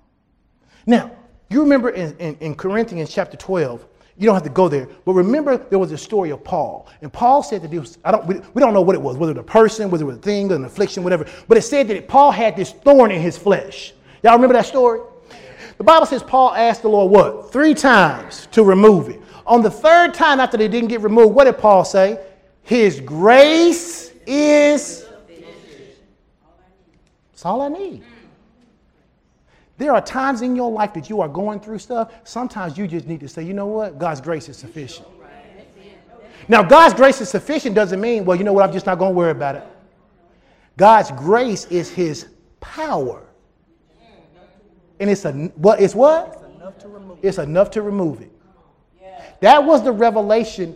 [0.86, 1.10] Now,
[1.50, 5.14] you remember in, in, in, Corinthians chapter 12, you don't have to go there, but
[5.14, 6.90] remember there was a story of Paul.
[7.02, 9.32] And Paul said that was, I don't, we, we don't know what it was, whether
[9.32, 11.88] it was a person, whether it was a thing, an affliction, whatever, but it said
[11.88, 13.94] that Paul had this thorn in his flesh.
[14.22, 15.00] Y'all remember that story?
[15.78, 17.54] The Bible says Paul asked the Lord what?
[17.54, 19.22] Three times to remove it.
[19.48, 22.20] On the third time after they didn't get removed, what did Paul say?
[22.64, 25.06] His grace is.
[27.32, 28.04] That's all I need.
[29.78, 32.14] There are times in your life that you are going through stuff.
[32.24, 34.00] Sometimes you just need to say, you know what?
[34.00, 35.08] God's grace is sufficient.
[36.48, 38.64] Now, God's grace is sufficient doesn't mean, well, you know what?
[38.64, 39.64] I'm just not going to worry about it.
[40.78, 42.28] God's grace is His
[42.60, 43.24] power.
[45.00, 45.82] And it's a what?
[45.82, 46.34] It's what?
[46.34, 48.32] It's enough to remove, it's enough to remove it.
[49.42, 50.76] That was the revelation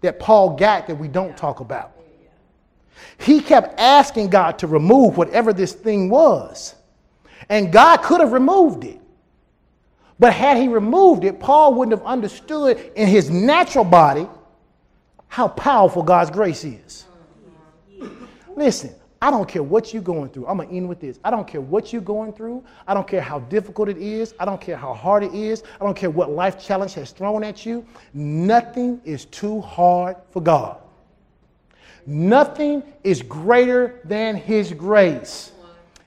[0.00, 1.97] that Paul got that we don't talk about.
[3.18, 6.74] He kept asking God to remove whatever this thing was.
[7.48, 9.00] And God could have removed it.
[10.18, 14.28] But had he removed it, Paul wouldn't have understood in his natural body
[15.28, 17.06] how powerful God's grace is.
[18.56, 20.46] Listen, I don't care what you're going through.
[20.46, 21.18] I'm going to end with this.
[21.24, 22.64] I don't care what you're going through.
[22.86, 24.34] I don't care how difficult it is.
[24.38, 25.62] I don't care how hard it is.
[25.80, 27.84] I don't care what life challenge has thrown at you.
[28.14, 30.78] Nothing is too hard for God.
[32.08, 35.52] Nothing is greater than His grace.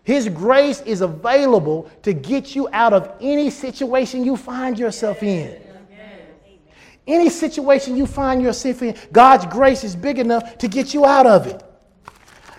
[0.04, 5.62] His grace is available to get you out of any situation you find yourself in.
[7.06, 11.28] Any situation you find yourself in, God's grace is big enough to get you out
[11.28, 11.62] of it.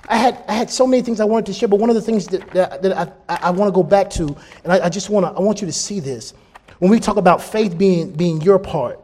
[0.09, 2.03] I had, I had so many things I wanted to share, but one of the
[2.03, 5.11] things that, that, that I, I, want to go back to, and I, I just
[5.11, 6.34] want to, I want you to see this.
[6.78, 9.02] When we talk about faith being, being your part,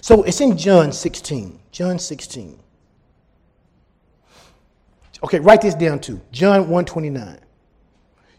[0.00, 1.58] So it's in John 16.
[1.72, 2.58] John 16.
[5.24, 6.20] Okay, write this down too.
[6.30, 7.38] John 129.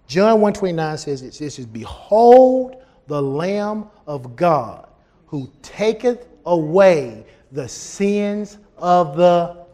[0.07, 4.87] John 129 says it says, Behold the Lamb of God
[5.27, 9.65] who taketh away the sins of the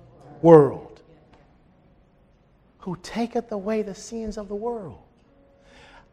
[0.41, 1.01] world.
[2.79, 4.99] Who taketh away the sins of the world.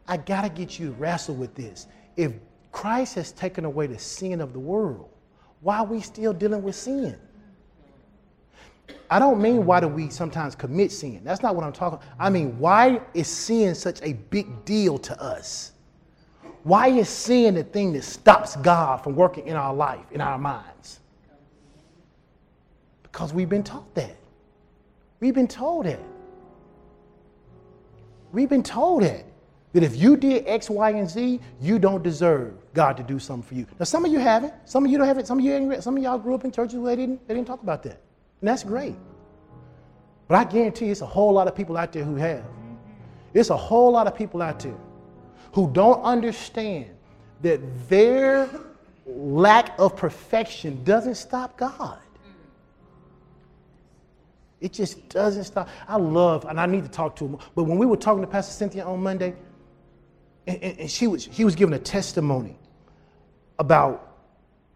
[0.07, 1.87] I got to get you to wrestle with this.
[2.15, 2.31] If
[2.71, 5.09] Christ has taken away the sin of the world,
[5.63, 7.17] why are we still dealing with sin?
[9.09, 11.21] I don't mean why do we sometimes commit sin.
[11.23, 11.99] That's not what I'm talking.
[12.19, 15.71] I mean, why is sin such a big deal to us?
[16.63, 20.37] Why is sin the thing that stops God from working in our life, in our
[20.37, 20.99] minds?
[23.03, 24.15] Because we've been taught that.
[25.19, 25.99] We've been told that.
[28.31, 29.25] We've been told that.
[29.73, 33.47] That if you did X, Y, and Z, you don't deserve God to do something
[33.47, 33.67] for you.
[33.79, 34.53] Now, some of you haven't.
[34.65, 35.27] Some of you don't have it.
[35.27, 37.33] Some of you, ain't, some of y'all grew up in churches where they didn't, they
[37.33, 38.01] didn't talk about that.
[38.41, 38.95] And that's great.
[40.27, 42.43] But I guarantee it's a whole lot of people out there who have.
[43.33, 44.75] It's a whole lot of people out there
[45.53, 46.87] who don't understand
[47.41, 47.59] that
[47.89, 48.49] their
[49.05, 51.99] lack of perfection doesn't stop God.
[54.61, 55.67] It just doesn't stop.
[55.87, 58.27] I love, and I need to talk to him, but when we were talking to
[58.27, 59.35] Pastor Cynthia on Monday,
[60.47, 62.57] and, and, she, was, she was giving a testimony
[63.63, 64.17] about,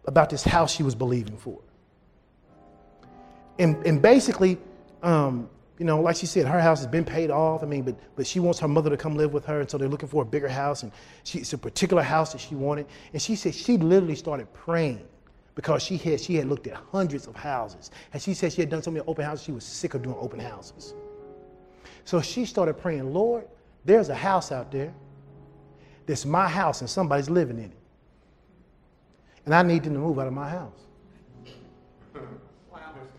[0.06, 1.60] about this house she was believing for.
[3.58, 4.58] and, and basically,
[5.02, 7.62] um, you know, like she said, her house has been paid off.
[7.62, 9.78] I mean, but, but she wants her mother to come live with her, and so
[9.78, 10.82] they're looking for a bigger house.
[10.82, 10.90] And
[11.22, 12.86] she, it's a particular house that she wanted.
[13.12, 15.06] And she said she literally started praying
[15.54, 17.90] because she had, she had looked at hundreds of houses.
[18.12, 20.16] And she said she had done so many open houses, she was sick of doing
[20.18, 20.94] open houses.
[22.04, 23.46] So she started praying, Lord,
[23.84, 24.94] there's a house out there
[26.06, 27.77] that's my house and somebody's living in it.
[29.48, 30.78] And I need them to move out of my house.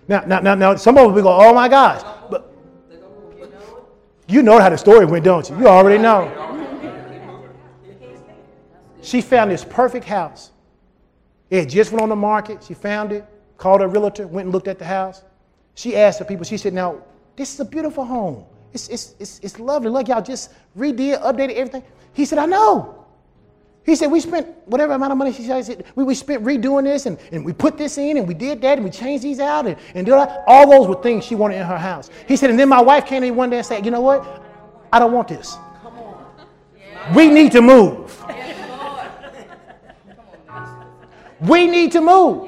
[0.08, 2.04] Now, now, now, now, some of them go, oh my gosh.
[2.30, 2.54] But
[4.28, 5.58] you know how the story went, don't you?
[5.58, 6.30] You already know.
[9.02, 10.52] She found this perfect house.
[11.50, 12.64] It just went on the market.
[12.64, 13.26] She found it,
[13.58, 15.24] called her realtor, went and looked at the house.
[15.74, 17.02] She asked the people, she said, Now,
[17.38, 18.46] this is a beautiful home.
[18.72, 19.90] It's, it's, it's, it's lovely.
[19.90, 21.82] Look, y'all just redid, updated everything.
[22.14, 22.99] He said, I know.
[23.90, 27.08] He said, we spent whatever amount of money she said, we, we spent redoing this
[27.08, 29.66] and, and we put this in and we did that and we changed these out
[29.66, 32.12] and, and did all, all those were things she wanted in her house.
[32.28, 34.44] He said, and then my wife came in one day and said, you know what?
[34.94, 35.58] I don't want this.
[37.16, 38.24] We need to move.
[41.42, 42.48] We need to move.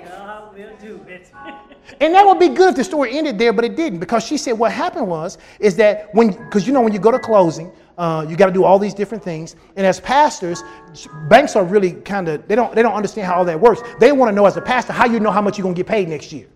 [2.00, 4.38] And that would be good if the story ended there, but it didn't because she
[4.38, 7.72] said what happened was is that when because you know when you go to closing,
[8.02, 9.56] uh, you got to do all these different things.
[9.76, 10.64] And as pastors,
[11.30, 13.82] banks are really kind of they don't they don't understand how all that works.
[14.00, 15.86] They want to know as a pastor how you know how much you're gonna get
[15.86, 16.48] paid next year.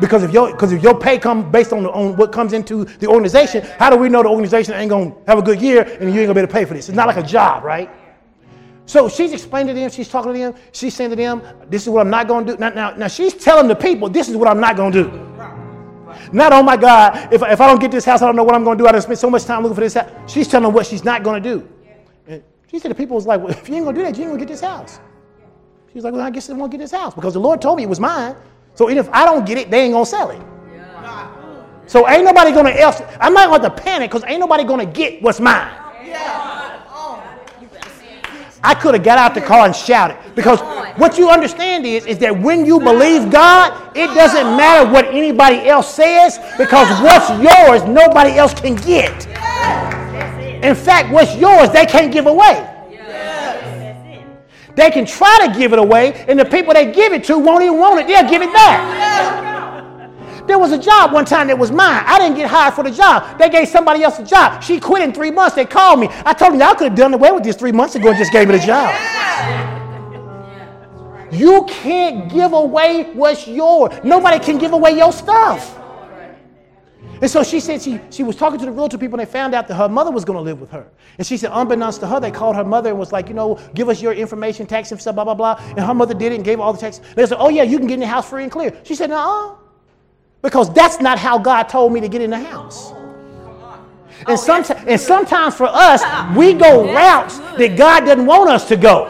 [0.00, 2.86] Because if your because if your pay come based on, the, on what comes into
[2.86, 6.14] the organization, how do we know the organization ain't gonna have a good year and
[6.14, 6.88] you ain't gonna be able to pay for this?
[6.88, 7.90] It's not like a job, right?
[8.86, 11.90] So she's explaining to them, she's talking to them, she's saying to them, this is
[11.90, 12.56] what I'm not to do.
[12.56, 15.29] Now, now, now she's telling the people, this is what I'm not to do.
[16.32, 18.54] Not, oh my God, if, if I don't get this house, I don't know what
[18.54, 18.88] I'm going to do.
[18.88, 20.10] I done spent so much time looking for this house.
[20.26, 21.68] She's telling them what she's not going to do.
[22.26, 24.16] And she said the people was like, well, if you ain't going to do that,
[24.16, 25.00] you ain't going to get this house.
[25.92, 27.82] She's like, well, I guess I won't get this house because the Lord told me
[27.82, 28.36] it was mine.
[28.74, 30.40] So if I don't get it, they ain't going to sell it.
[31.86, 33.02] So ain't nobody going to else.
[33.20, 35.70] I'm not going to panic because ain't nobody going to get what's mine.
[38.62, 40.16] I could have got out the car and shouted.
[40.34, 40.60] Because
[40.98, 45.66] what you understand is, is that when you believe God, it doesn't matter what anybody
[45.68, 49.26] else says, because what's yours, nobody else can get.
[50.62, 52.66] In fact, what's yours, they can't give away.
[54.76, 57.62] They can try to give it away, and the people they give it to won't
[57.62, 58.06] even want it.
[58.06, 59.49] They'll give it back.
[60.50, 62.02] There was a job one time that was mine.
[62.04, 63.38] I didn't get hired for the job.
[63.38, 64.60] They gave somebody else a job.
[64.60, 65.54] She quit in three months.
[65.54, 66.08] They called me.
[66.26, 68.32] I told them, y'all could have done away with this three months ago and just
[68.32, 68.92] gave me the job.
[71.32, 74.00] You can't give away what's yours.
[74.02, 75.78] Nobody can give away your stuff.
[77.22, 79.54] And so she said she, she was talking to the realtor people and they found
[79.54, 80.90] out that her mother was going to live with her.
[81.18, 83.56] And she said, unbeknownst to her, they called her mother and was like, you know,
[83.76, 85.62] give us your information, tax and stuff, blah, blah, blah.
[85.76, 87.00] And her mother did it and gave all the tax.
[87.14, 88.76] They said, oh, yeah, you can get in the house free and clear.
[88.82, 89.59] She said, no,
[90.42, 92.92] because that's not how God told me to get in the house.
[94.20, 96.02] And, oh, sometimes, and sometimes for us,
[96.36, 99.06] we go routes that God doesn't want us to go.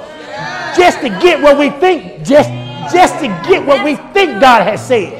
[0.76, 2.48] Just to get what we think, just,
[2.92, 5.16] just to get what we think God has said.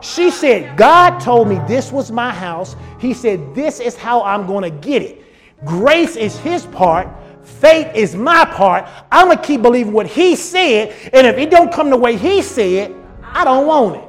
[0.00, 2.76] She said, God told me this was my house.
[3.00, 5.24] He said, This is how I'm going to get it.
[5.64, 7.08] Grace is his part.
[7.42, 8.88] Faith is my part.
[9.10, 10.94] I'm going to keep believing what he said.
[11.12, 14.07] And if it don't come the way he said, I don't want it.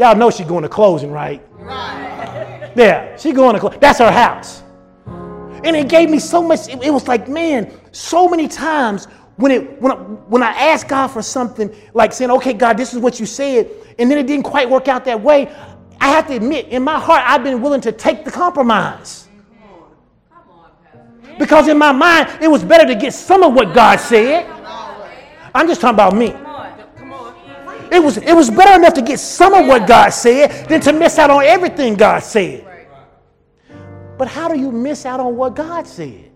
[0.00, 1.46] Y'all know she's going to closing, right?
[1.58, 2.72] Right.
[2.74, 3.76] Yeah, she's going to close.
[3.82, 4.62] That's her house.
[5.06, 6.70] And it gave me so much.
[6.70, 9.04] It, it was like, man, so many times
[9.36, 12.94] when it when I, when I asked God for something, like saying, "Okay, God, this
[12.94, 15.54] is what you said," and then it didn't quite work out that way.
[16.00, 19.28] I have to admit, in my heart, I've been willing to take the compromise.
[21.38, 24.46] Because in my mind, it was better to get some of what God said.
[25.54, 26.34] I'm just talking about me.
[27.90, 30.92] It was, it was better enough to get some of what God said than to
[30.92, 32.66] miss out on everything God said.
[34.16, 36.30] But how do you miss out on what God said?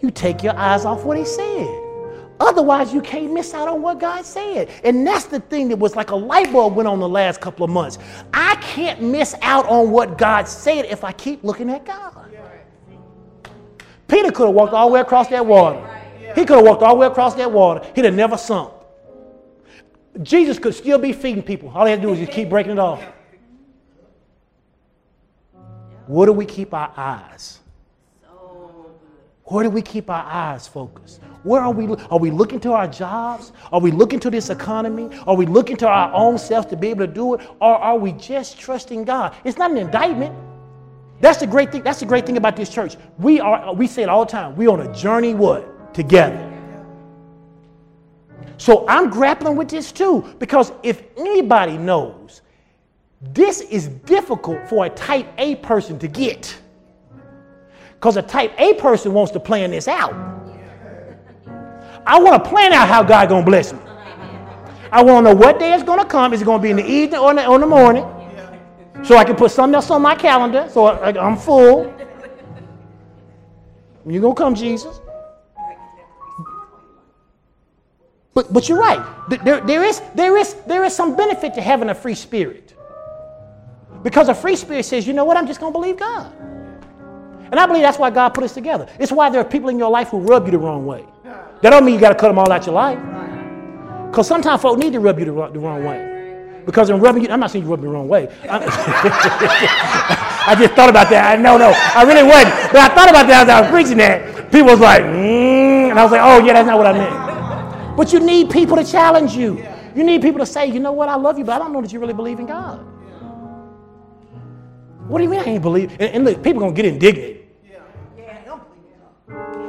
[0.00, 1.80] You take your eyes off what He said.
[2.40, 4.68] Otherwise, you can't miss out on what God said.
[4.82, 7.64] And that's the thing that was like a light bulb went on the last couple
[7.64, 7.98] of months.
[8.32, 12.30] I can't miss out on what God said if I keep looking at God.
[14.08, 15.80] Peter could have walked all the way across that water.
[16.34, 17.86] He could have walked all the way across that water.
[17.94, 18.72] He'd have never sunk.
[20.22, 21.70] Jesus could still be feeding people.
[21.74, 23.02] All he had to do is just keep breaking it off.
[26.06, 27.60] Where do we keep our eyes?
[29.44, 31.20] Where do we keep our eyes focused?
[31.42, 31.94] Where are we?
[32.10, 33.52] Are we looking to our jobs?
[33.70, 35.10] Are we looking to this economy?
[35.26, 37.42] Are we looking to our own self to be able to do it?
[37.60, 39.34] Or are we just trusting God?
[39.44, 40.34] It's not an indictment.
[41.20, 41.82] That's the great thing.
[41.82, 42.96] That's the great thing about this church.
[43.18, 43.74] We are.
[43.74, 44.56] We say it all the time.
[44.56, 45.34] We're on a journey.
[45.34, 46.53] What together?
[48.64, 52.40] So I'm grappling with this too because if anybody knows,
[53.20, 56.58] this is difficult for a type A person to get.
[57.92, 60.14] Because a type A person wants to plan this out.
[62.06, 63.80] I want to plan out how God gonna bless me.
[64.90, 66.32] I want to know what day it's gonna come.
[66.32, 68.06] Is it gonna be in the evening or in the, or in the morning?
[69.02, 71.94] So I can put something else on my calendar so I, I'm full.
[74.06, 75.00] You're gonna come, Jesus.
[78.34, 79.00] But, but you're right.
[79.44, 82.74] There, there, is, there, is, there is some benefit to having a free spirit.
[84.02, 86.32] Because a free spirit says, you know what, I'm just going to believe God.
[87.50, 88.88] And I believe that's why God put us together.
[88.98, 91.04] It's why there are people in your life who rub you the wrong way.
[91.62, 92.98] That don't mean you got to cut them all out your life.
[94.10, 96.14] Because sometimes folk need to rub you the, the wrong way.
[96.66, 98.28] Because in rubbing you, I'm not saying you rub me the wrong way.
[100.46, 101.32] I just thought about that.
[101.32, 102.72] I no, no, I really wasn't.
[102.72, 104.50] But I thought about that as I was preaching that.
[104.50, 107.23] People was like, mm, and I was like, oh yeah, that's not what I meant.
[107.96, 109.64] But you need people to challenge you.
[109.94, 111.80] You need people to say, you know what, I love you, but I don't know
[111.80, 112.84] that you really believe in God.
[115.06, 115.92] What do you mean I ain't believe?
[115.92, 117.42] And, and look, people gonna get indignant.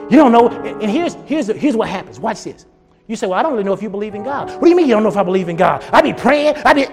[0.09, 0.49] You don't know.
[0.49, 2.19] And here's here's here's what happens.
[2.19, 2.65] Watch this.
[3.07, 4.49] You say, well, I don't really know if you believe in God.
[4.49, 5.83] What do you mean you don't know if I believe in God?
[5.91, 6.55] I be praying.
[6.57, 6.87] I be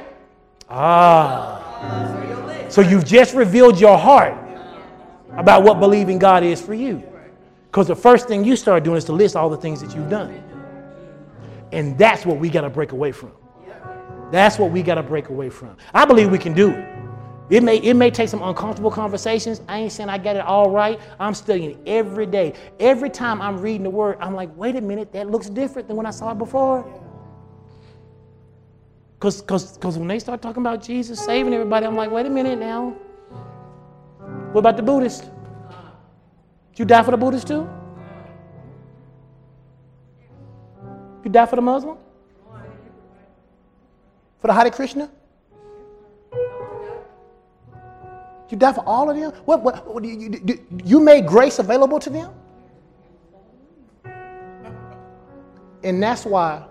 [0.68, 2.66] ah.
[2.68, 4.34] So you've just revealed your heart
[5.36, 7.02] about what believing God is for you.
[7.70, 10.10] Because the first thing you start doing is to list all the things that you've
[10.10, 10.42] done.
[11.72, 13.32] And that's what we got to break away from.
[14.30, 15.76] That's what we got to break away from.
[15.92, 16.88] I believe we can do it.
[17.50, 19.60] It may, it may take some uncomfortable conversations.
[19.68, 20.98] I ain't saying I got it all right.
[21.20, 22.54] I'm studying every day.
[22.80, 25.96] Every time I'm reading the word, I'm like, wait a minute, that looks different than
[25.96, 26.90] when I saw it before.
[29.18, 32.30] Because cause, cause when they start talking about Jesus saving everybody, I'm like, wait a
[32.30, 32.96] minute now.
[34.52, 35.30] What about the Buddhist?
[36.76, 37.68] You die for the Buddhist too?
[41.24, 41.96] You die for the Muslim?
[44.40, 45.10] For the Hare Krishna?
[48.52, 49.32] You die for all of them?
[49.46, 52.32] What, what, what you, you, you made grace available to them?
[55.82, 56.64] And that's why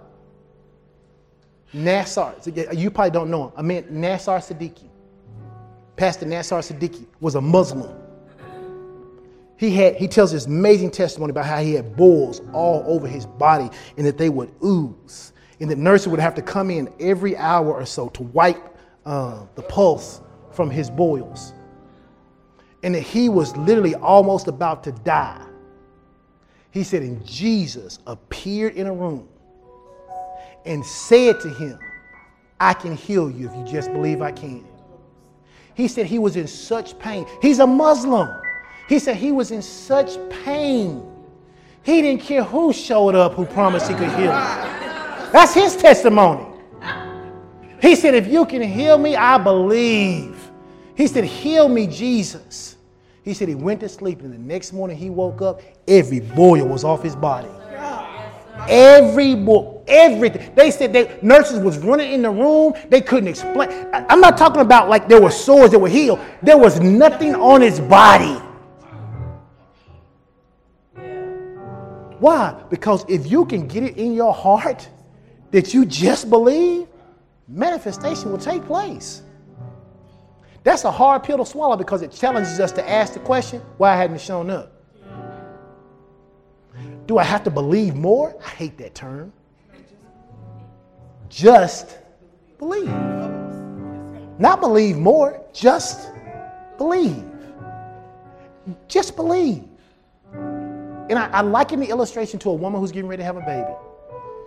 [1.73, 2.34] Nasir,
[2.73, 3.52] you probably don't know him.
[3.57, 4.88] I mean, Nasir Siddiki,
[5.95, 8.01] Pastor Nasir Siddiki was a Muslim.
[9.61, 13.27] He, had, he tells this amazing testimony about how he had boils all over his
[13.27, 15.33] body and that they would ooze.
[15.59, 18.75] And the nurses would have to come in every hour or so to wipe
[19.05, 20.21] uh, the pulse
[20.51, 21.53] from his boils.
[22.81, 25.45] And that he was literally almost about to die.
[26.71, 29.29] He said, and Jesus appeared in a room
[30.65, 31.77] and said to him,
[32.59, 34.65] I can heal you if you just believe I can.
[35.75, 37.27] He said he was in such pain.
[37.43, 38.40] He's a Muslim.
[38.91, 41.01] He said he was in such pain.
[41.81, 45.31] He didn't care who showed up who promised he could heal him.
[45.31, 46.45] That's his testimony.
[47.81, 50.51] He said, If you can heal me, I believe.
[50.93, 52.76] He said, Heal me, Jesus.
[53.23, 56.68] He said he went to sleep, and the next morning he woke up, every boil
[56.68, 57.47] was off his body.
[58.68, 60.53] Every boy, everything.
[60.53, 62.73] They said they nurses was running in the room.
[62.89, 63.69] They couldn't explain.
[63.93, 66.19] I'm not talking about like there were sores that were healed.
[66.43, 68.38] There was nothing on his body.
[72.22, 72.56] Why?
[72.69, 74.88] Because if you can get it in your heart
[75.49, 76.88] that you just believe,
[77.48, 79.23] manifestation will take place.
[80.64, 83.95] That's a hard pill to swallow because it challenges us to ask the question, why
[83.95, 84.72] hadn't it shown up?
[87.07, 88.35] Do I have to believe more?
[88.45, 89.34] I hate that term.
[91.27, 91.98] Just
[92.60, 92.88] believe.
[94.38, 96.11] Not believe more, just
[96.77, 97.26] believe.
[98.88, 99.70] Just believe.
[101.11, 103.41] And I, I liken the illustration to a woman who's getting ready to have a
[103.41, 103.73] baby.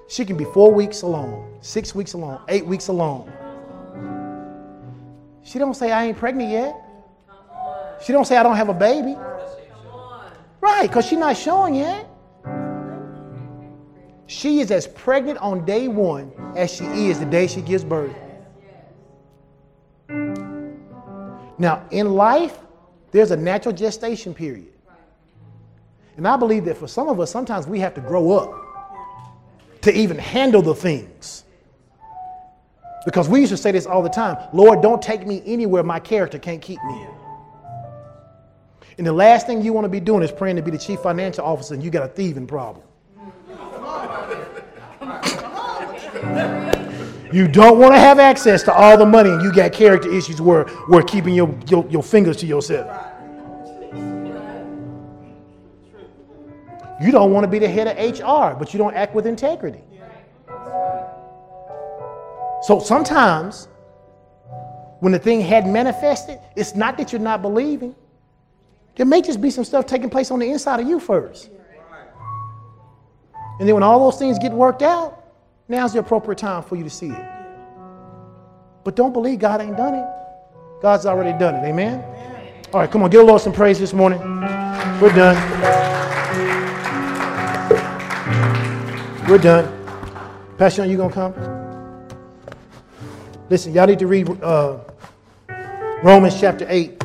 [0.09, 3.31] She can be four weeks alone, six weeks alone, eight weeks alone.
[5.43, 6.75] She don't say I ain't pregnant yet.
[8.03, 9.15] She don't say I don't have a baby.
[10.63, 12.09] Right, because she's not showing yet.
[14.27, 18.17] She is as pregnant on day one as she is the day she gives birth.
[21.59, 22.57] Now, in life,
[23.11, 24.74] there's a natural gestation period.
[26.17, 29.93] And I believe that for some of us, sometimes we have to grow up to
[29.97, 31.45] even handle the things.
[33.05, 36.01] Because we used to say this all the time Lord, don't take me anywhere my
[36.01, 37.07] character can't keep me.
[38.97, 41.01] And the last thing you want to be doing is praying to be the chief
[41.01, 42.85] financial officer and you got a thieving problem.
[47.33, 50.41] You don't want to have access to all the money and you got character issues
[50.41, 53.14] where, where keeping your, your, your fingers to yourself.
[57.01, 59.83] You don't want to be the head of HR, but you don't act with integrity.
[62.63, 63.69] So sometimes
[65.01, 67.95] when the thing hadn't manifested, it's not that you're not believing.
[68.97, 71.51] There may just be some stuff taking place on the inside of you first.
[73.59, 75.25] And then when all those things get worked out,
[75.69, 77.27] now's the appropriate time for you to see it.
[78.83, 80.07] But don't believe God ain't done it.
[80.81, 81.69] God's already done it.
[81.69, 82.03] Amen?
[82.73, 84.21] All right, come on, give the Lord some praise this morning.
[85.01, 85.84] We're done.
[89.27, 89.67] We're done.
[90.59, 91.35] Pastor, Young, you gonna come?
[93.49, 94.81] Listen, y'all need to read uh,
[96.03, 97.03] Romans chapter 8.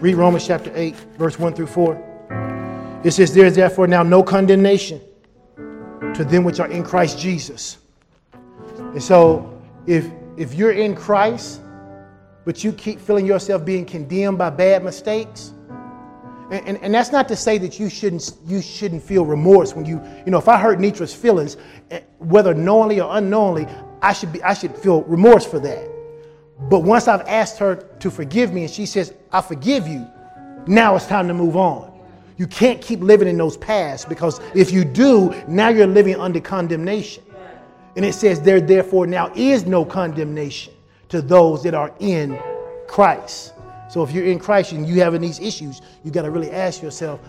[0.00, 3.00] Read Romans chapter 8, verse 1 through 4.
[3.04, 5.00] It says, There is therefore now no condemnation
[5.56, 7.78] to them which are in Christ Jesus.
[8.76, 9.56] And so,
[9.86, 11.60] if, if you're in Christ,
[12.44, 15.52] but you keep feeling yourself being condemned by bad mistakes,
[16.50, 19.86] and, and, and, that's not to say that you shouldn't, you shouldn't feel remorse when
[19.86, 21.56] you, you know, if I hurt Nitra's feelings,
[21.90, 23.66] eh, whether knowingly or unknowingly,
[24.02, 25.90] I should, be, I should feel remorse for that.
[26.68, 30.06] But once I've asked her to forgive me and she says, I forgive you,
[30.66, 31.92] now it's time to move on.
[32.36, 36.40] You can't keep living in those pasts because if you do, now you're living under
[36.40, 37.22] condemnation.
[37.96, 40.74] And it says, There therefore now is no condemnation
[41.10, 42.38] to those that are in
[42.88, 43.53] Christ.
[43.94, 46.82] So if you're in Christ and you're having these issues, you got to really ask
[46.82, 47.20] yourself,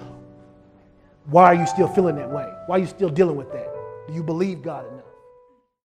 [1.25, 2.51] why are you still feeling that way?
[2.65, 3.71] Why are you still dealing with that?
[4.07, 4.83] Do you believe God